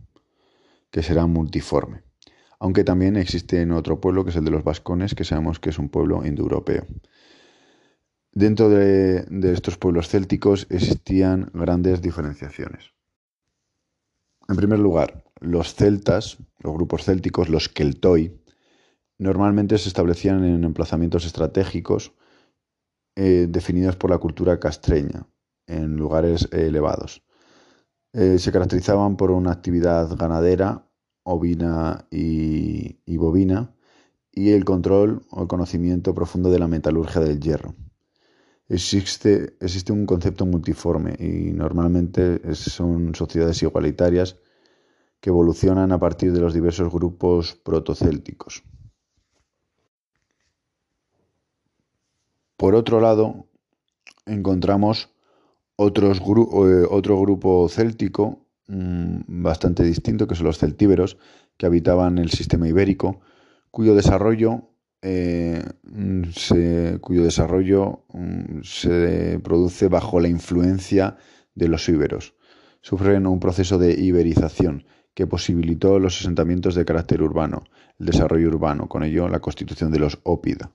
que 0.90 1.02
será 1.02 1.26
multiforme. 1.26 2.02
Aunque 2.58 2.84
también 2.84 3.16
existe 3.16 3.70
otro 3.70 4.00
pueblo, 4.00 4.24
que 4.24 4.30
es 4.30 4.36
el 4.36 4.44
de 4.44 4.50
los 4.50 4.64
vascones, 4.64 5.14
que 5.14 5.24
sabemos 5.24 5.58
que 5.58 5.70
es 5.70 5.78
un 5.78 5.88
pueblo 5.88 6.24
indoeuropeo. 6.24 6.86
Dentro 8.32 8.68
de, 8.68 9.22
de 9.22 9.52
estos 9.52 9.76
pueblos 9.76 10.08
célticos 10.08 10.66
existían 10.70 11.50
grandes 11.52 12.02
diferenciaciones. 12.02 12.92
En 14.48 14.56
primer 14.56 14.78
lugar, 14.78 15.24
los 15.40 15.74
celtas, 15.74 16.38
los 16.60 16.74
grupos 16.74 17.04
célticos, 17.04 17.48
los 17.48 17.68
keltoi, 17.68 18.38
Normalmente 19.18 19.78
se 19.78 19.88
establecían 19.88 20.44
en 20.44 20.64
emplazamientos 20.64 21.24
estratégicos 21.24 22.12
eh, 23.14 23.46
definidos 23.48 23.96
por 23.96 24.10
la 24.10 24.18
cultura 24.18 24.60
castreña, 24.60 25.26
en 25.66 25.96
lugares 25.96 26.48
elevados. 26.52 27.22
Eh, 28.12 28.38
se 28.38 28.52
caracterizaban 28.52 29.16
por 29.16 29.30
una 29.30 29.52
actividad 29.52 30.14
ganadera, 30.16 30.86
ovina 31.22 32.06
y, 32.10 33.16
bovina, 33.16 33.74
y 34.32 34.50
el 34.50 34.64
control 34.64 35.22
o 35.30 35.42
el 35.42 35.48
conocimiento 35.48 36.14
profundo 36.14 36.50
de 36.50 36.58
la 36.58 36.68
metalurgia 36.68 37.20
del 37.22 37.40
hierro. 37.40 37.74
Existe, 38.68 39.56
existe 39.60 39.92
un 39.92 40.06
concepto 40.06 40.44
multiforme 40.44 41.14
y 41.18 41.52
normalmente 41.52 42.54
son 42.54 43.14
sociedades 43.14 43.62
igualitarias 43.62 44.36
que 45.20 45.30
evolucionan 45.30 45.92
a 45.92 45.98
partir 45.98 46.32
de 46.32 46.40
los 46.40 46.52
diversos 46.52 46.92
grupos 46.92 47.54
protocélticos. 47.54 48.62
Por 52.56 52.74
otro 52.74 53.00
lado, 53.00 53.46
encontramos 54.24 55.10
eh, 55.78 56.86
otro 56.90 57.20
grupo 57.20 57.68
céltico 57.68 58.46
mm, 58.68 59.42
bastante 59.42 59.82
distinto, 59.82 60.26
que 60.26 60.34
son 60.34 60.46
los 60.46 60.58
celtíberos, 60.58 61.18
que 61.58 61.66
habitaban 61.66 62.18
el 62.18 62.30
sistema 62.30 62.66
ibérico, 62.66 63.20
cuyo 63.70 63.94
desarrollo, 63.94 64.70
eh, 65.02 65.62
mm, 65.82 66.24
se, 66.32 66.98
mm, 66.98 68.62
se 68.62 69.40
produce 69.42 69.88
bajo 69.88 70.20
la 70.20 70.28
influencia 70.28 71.16
de 71.54 71.68
los 71.68 71.88
íberos. 71.88 72.34
Sufren 72.80 73.26
un 73.26 73.40
proceso 73.40 73.78
de 73.78 73.92
iberización 74.00 74.86
que 75.12 75.26
posibilitó 75.26 75.98
los 75.98 76.20
asentamientos 76.20 76.74
de 76.74 76.84
carácter 76.84 77.22
urbano, 77.22 77.64
el 77.98 78.06
desarrollo 78.06 78.48
urbano, 78.48 78.88
con 78.88 79.02
ello 79.02 79.28
la 79.28 79.40
constitución 79.40 79.90
de 79.92 79.98
los 79.98 80.18
ópida. 80.22 80.72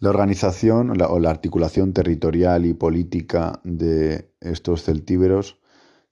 La 0.00 0.08
organización 0.08 0.90
o 1.02 1.18
la 1.18 1.30
articulación 1.30 1.92
territorial 1.92 2.64
y 2.64 2.72
política 2.72 3.60
de 3.64 4.32
estos 4.40 4.82
celtíberos 4.82 5.60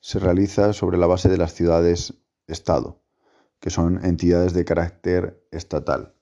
se 0.00 0.18
realiza 0.18 0.74
sobre 0.74 0.98
la 0.98 1.06
base 1.06 1.30
de 1.30 1.38
las 1.38 1.54
ciudades-estado, 1.54 3.00
que 3.60 3.70
son 3.70 4.04
entidades 4.04 4.52
de 4.52 4.66
carácter 4.66 5.42
estatal. 5.50 6.14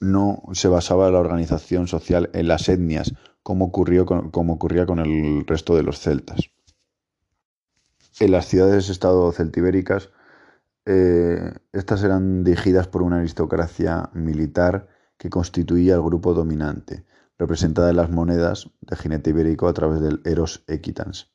No 0.00 0.42
se 0.54 0.66
basaba 0.66 1.08
la 1.12 1.20
organización 1.20 1.86
social 1.86 2.30
en 2.32 2.48
las 2.48 2.68
etnias, 2.68 3.14
como, 3.44 3.66
ocurrió 3.66 4.04
como 4.04 4.54
ocurría 4.54 4.86
con 4.86 4.98
el 4.98 5.46
resto 5.46 5.76
de 5.76 5.84
los 5.84 6.00
celtas. 6.00 6.50
En 8.18 8.32
las 8.32 8.46
ciudades-estado 8.46 9.30
celtibéricas, 9.30 10.10
eh, 10.84 11.52
estas 11.72 12.02
eran 12.02 12.42
dirigidas 12.42 12.88
por 12.88 13.02
una 13.02 13.18
aristocracia 13.18 14.10
militar 14.14 14.95
que 15.18 15.30
constituía 15.30 15.94
el 15.94 16.02
grupo 16.02 16.34
dominante, 16.34 17.04
representada 17.38 17.90
en 17.90 17.96
las 17.96 18.10
monedas 18.10 18.70
de 18.80 18.96
jinete 18.96 19.30
ibérico 19.30 19.68
a 19.68 19.74
través 19.74 20.00
del 20.00 20.20
Eros 20.24 20.64
Equitans. 20.66 21.32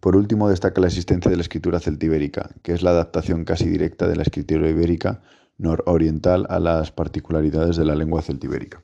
Por 0.00 0.16
último, 0.16 0.48
destaca 0.48 0.80
la 0.80 0.86
existencia 0.86 1.30
de 1.30 1.36
la 1.36 1.42
escritura 1.42 1.78
celtibérica, 1.78 2.50
que 2.62 2.72
es 2.72 2.82
la 2.82 2.90
adaptación 2.90 3.44
casi 3.44 3.68
directa 3.68 4.08
de 4.08 4.16
la 4.16 4.22
escritura 4.22 4.68
ibérica 4.68 5.22
nororiental 5.58 6.46
a 6.48 6.58
las 6.58 6.90
particularidades 6.90 7.76
de 7.76 7.84
la 7.84 7.94
lengua 7.94 8.22
celtibérica. 8.22 8.82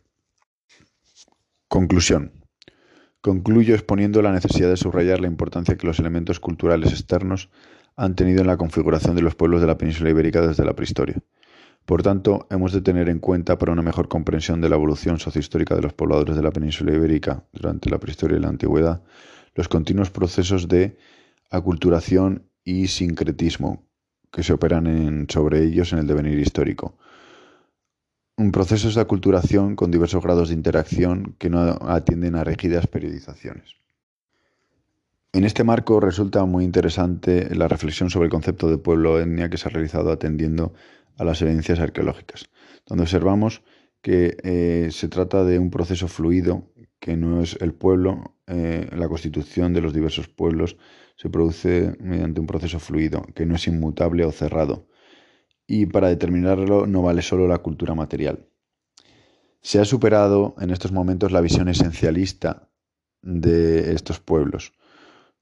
Conclusión. 1.68 2.32
Concluyo 3.22 3.74
exponiendo 3.74 4.20
la 4.20 4.30
necesidad 4.30 4.68
de 4.68 4.76
subrayar 4.76 5.20
la 5.20 5.26
importancia 5.26 5.76
que 5.76 5.86
los 5.86 5.98
elementos 5.98 6.38
culturales 6.38 6.92
externos 6.92 7.48
han 7.96 8.14
tenido 8.14 8.42
en 8.42 8.46
la 8.46 8.58
configuración 8.58 9.16
de 9.16 9.22
los 9.22 9.34
pueblos 9.34 9.62
de 9.62 9.66
la 9.66 9.78
península 9.78 10.10
ibérica 10.10 10.46
desde 10.46 10.64
la 10.64 10.74
prehistoria. 10.74 11.16
Por 11.86 12.02
tanto, 12.02 12.48
hemos 12.50 12.72
de 12.72 12.80
tener 12.80 13.08
en 13.08 13.20
cuenta 13.20 13.58
para 13.58 13.72
una 13.72 13.80
mejor 13.80 14.08
comprensión 14.08 14.60
de 14.60 14.68
la 14.68 14.74
evolución 14.74 15.20
sociohistórica 15.20 15.76
de 15.76 15.82
los 15.82 15.92
pobladores 15.92 16.34
de 16.34 16.42
la 16.42 16.50
península 16.50 16.92
ibérica 16.92 17.44
durante 17.52 17.88
la 17.88 17.98
prehistoria 17.98 18.38
y 18.38 18.40
la 18.40 18.48
antigüedad, 18.48 19.02
los 19.54 19.68
continuos 19.68 20.10
procesos 20.10 20.66
de 20.66 20.98
aculturación 21.48 22.50
y 22.64 22.88
sincretismo 22.88 23.86
que 24.32 24.42
se 24.42 24.52
operan 24.52 25.26
sobre 25.30 25.62
ellos 25.62 25.92
en 25.92 26.00
el 26.00 26.08
devenir 26.08 26.40
histórico. 26.40 26.98
Un 28.36 28.50
proceso 28.50 28.90
de 28.90 29.00
aculturación 29.00 29.76
con 29.76 29.92
diversos 29.92 30.22
grados 30.24 30.48
de 30.48 30.56
interacción 30.56 31.36
que 31.38 31.48
no 31.48 31.78
atienden 31.88 32.34
a 32.34 32.42
rígidas 32.42 32.88
periodizaciones. 32.88 33.76
En 35.32 35.44
este 35.44 35.62
marco 35.62 36.00
resulta 36.00 36.44
muy 36.46 36.64
interesante 36.64 37.54
la 37.54 37.68
reflexión 37.68 38.10
sobre 38.10 38.24
el 38.24 38.30
concepto 38.30 38.68
de 38.68 38.78
pueblo 38.78 39.20
etnia 39.20 39.48
que 39.48 39.56
se 39.56 39.68
ha 39.68 39.70
realizado 39.70 40.10
atendiendo 40.10 40.72
a 41.16 41.24
las 41.24 41.40
evidencias 41.42 41.80
arqueológicas, 41.80 42.50
donde 42.86 43.02
observamos 43.04 43.62
que 44.02 44.36
eh, 44.44 44.88
se 44.92 45.08
trata 45.08 45.44
de 45.44 45.58
un 45.58 45.70
proceso 45.70 46.08
fluido, 46.08 46.70
que 47.00 47.16
no 47.16 47.42
es 47.42 47.56
el 47.60 47.74
pueblo, 47.74 48.36
eh, 48.46 48.88
la 48.92 49.08
constitución 49.08 49.72
de 49.72 49.80
los 49.80 49.92
diversos 49.92 50.28
pueblos 50.28 50.76
se 51.16 51.30
produce 51.30 51.96
mediante 51.98 52.40
un 52.40 52.46
proceso 52.46 52.78
fluido, 52.78 53.22
que 53.34 53.46
no 53.46 53.56
es 53.56 53.66
inmutable 53.66 54.24
o 54.24 54.32
cerrado, 54.32 54.86
y 55.66 55.86
para 55.86 56.08
determinarlo 56.08 56.86
no 56.86 57.02
vale 57.02 57.22
solo 57.22 57.48
la 57.48 57.58
cultura 57.58 57.94
material. 57.94 58.48
Se 59.60 59.80
ha 59.80 59.84
superado 59.84 60.54
en 60.60 60.70
estos 60.70 60.92
momentos 60.92 61.32
la 61.32 61.40
visión 61.40 61.68
esencialista 61.68 62.70
de 63.22 63.92
estos 63.92 64.20
pueblos, 64.20 64.72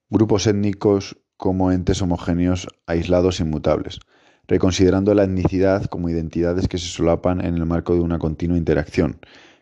grupos 0.09 0.47
étnicos 0.47 1.19
como 1.37 1.73
entes 1.73 2.01
homogéneos 2.01 2.69
aislados 2.87 3.41
e 3.41 3.43
inmutables, 3.43 4.01
reconsiderando 4.46 5.14
la 5.14 5.24
etnicidad 5.24 5.87
como 5.87 6.09
identidades 6.09 6.68
que 6.68 6.78
se 6.78 6.87
solapan 6.87 7.44
en 7.44 7.54
el 7.54 7.66
marco 7.66 7.94
de 7.94 8.00
una 8.00 8.18
continua 8.18 8.59
interacción, 8.59 9.18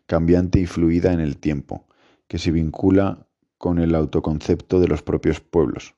cambiante 0.07 0.61
y 0.61 0.67
fluida 0.67 1.13
en 1.13 1.21
el 1.21 1.37
tiempo, 1.37 1.87
que 2.29 2.39
se 2.39 2.51
vincula 2.51 3.27
con 3.59 3.79
el 3.79 3.95
autoconcepto 3.95 4.81
de 4.81 4.89
los 4.89 5.03
propios 5.03 5.41
pueblos, 5.41 5.95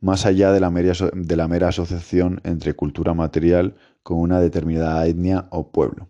más 0.00 0.26
allá 0.26 0.52
de 0.52 0.60
la, 0.60 0.70
mera, 0.70 0.92
de 1.12 1.36
la 1.36 1.48
mera 1.48 1.68
asociación 1.68 2.40
entre 2.44 2.74
cultura 2.74 3.14
material 3.14 3.76
con 4.02 4.18
una 4.18 4.40
determinada 4.40 5.06
etnia 5.06 5.48
o 5.50 5.70
pueblo. 5.70 6.08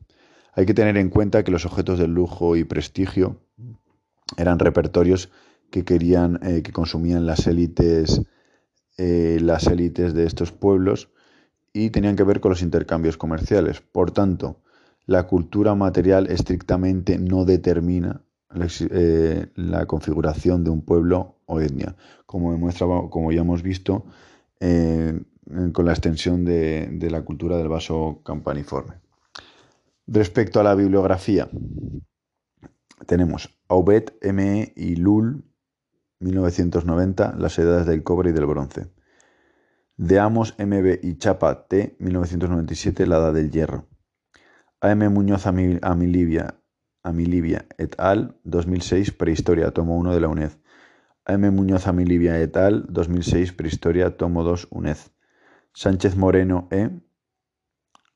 Hay 0.55 0.67
que 0.67 0.75
tener 0.75 0.97
en 0.97 1.09
cuenta 1.09 1.43
que 1.43 1.51
los 1.51 1.67
objetos 1.67 1.99
de 1.99 2.09
lujo 2.09 2.57
y 2.57 2.65
prestigio 2.65 3.41
eran 4.37 4.59
repertorios 4.59 5.31
que 5.71 5.85
querían, 5.85 6.41
eh, 6.43 6.63
que 6.63 6.73
consumían 6.73 7.27
las 7.27 7.47
élites, 7.47 8.23
eh, 8.97 9.39
las 9.41 9.67
élites 9.67 10.15
de 10.15 10.27
estos 10.27 10.53
pueblos, 10.53 11.11
y 11.73 11.91
tenían 11.91 12.17
que 12.17 12.25
ver 12.25 12.41
con 12.41 12.51
los 12.51 12.63
intercambios 12.63 13.17
comerciales. 13.17 13.81
Por 13.81 14.11
tanto, 14.11 14.61
la 15.07 15.27
cultura 15.27 15.75
material 15.75 16.31
estrictamente 16.31 17.19
no 17.19 17.45
determina 17.45 18.23
la, 18.51 18.67
eh, 18.91 19.47
configuración 19.87 20.65
de 20.65 20.71
un 20.71 20.83
pueblo 20.83 21.37
o 21.47 21.61
etnia, 21.61 21.97
como 22.27 22.53
demuestra, 22.53 22.87
como 23.11 23.33
ya 23.33 23.41
hemos 23.41 23.63
visto, 23.63 24.05
eh, 24.61 25.19
con 25.73 25.87
la 25.87 25.93
extensión 25.93 26.45
de, 26.45 27.09
la 27.11 27.23
cultura 27.23 27.57
del 27.57 27.69
vaso 27.69 28.21
campaniforme. 28.25 28.95
Respecto 30.07 30.61
a 30.61 30.63
la 30.63 30.75
bibliografía, 30.75 31.49
tenemos 33.07 33.59
Aubet, 33.69 34.17
M.E. 34.21 34.73
y 34.77 34.97
Lull, 34.97 35.45
1990, 36.21 37.37
Las 37.39 37.59
edades 37.59 37.87
del 37.87 38.03
cobre 38.03 38.31
y 38.31 38.33
del 38.33 38.47
bronce. 38.47 38.89
De 39.99 40.21
Amos, 40.21 40.55
M.B. 40.59 41.01
y 41.03 41.19
Chapa, 41.19 41.67
T. 41.67 41.97
1997, 41.99 43.05
La 43.09 43.17
Edad 43.17 43.35
del 43.35 43.51
Hierro. 43.51 43.89
A.M. 44.81 45.09
Muñoz 45.09 45.45
Amilibia, 45.49 46.55
Amilibia 47.03 47.67
et 47.79 47.99
al. 47.99 48.39
2006, 48.45 49.11
Prehistoria, 49.11 49.73
tomo 49.73 49.99
1 49.99 50.15
de 50.15 50.21
la 50.21 50.29
UNED. 50.29 50.53
A.M. 51.25 51.51
Muñoz 51.51 51.89
Amilibia 51.89 52.41
et 52.41 52.57
al. 52.57 52.87
2006, 52.89 53.53
Prehistoria, 53.55 54.17
tomo 54.17 54.45
2, 54.45 54.69
UNED. 54.71 54.99
Sánchez 55.73 56.15
Moreno, 56.15 56.69
E. 56.71 56.91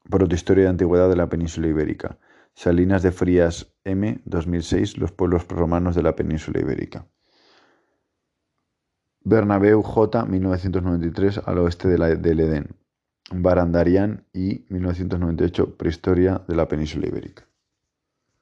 Protohistoria 0.08 0.62
de 0.62 0.70
Antigüedad 0.70 1.08
de 1.08 1.16
la 1.16 1.28
Península 1.28 1.66
Ibérica. 1.66 2.16
Salinas 2.54 3.02
de 3.02 3.10
Frías, 3.10 3.74
M. 3.82 4.22
2006, 4.24 4.98
Los 4.98 5.10
pueblos 5.10 5.48
romanos 5.48 5.96
de 5.96 6.04
la 6.04 6.14
Península 6.14 6.60
Ibérica. 6.60 7.08
Bernabeu 9.24 9.82
J. 9.82 10.24
1993 10.24 11.42
al 11.46 11.58
oeste 11.58 11.88
del 11.88 12.40
Edén. 12.40 12.76
Barandarian 13.30 14.26
y 14.32 14.66
1998 14.68 15.76
Prehistoria 15.76 16.42
de 16.48 16.56
la 16.56 16.68
península 16.68 17.06
ibérica. 17.06 17.46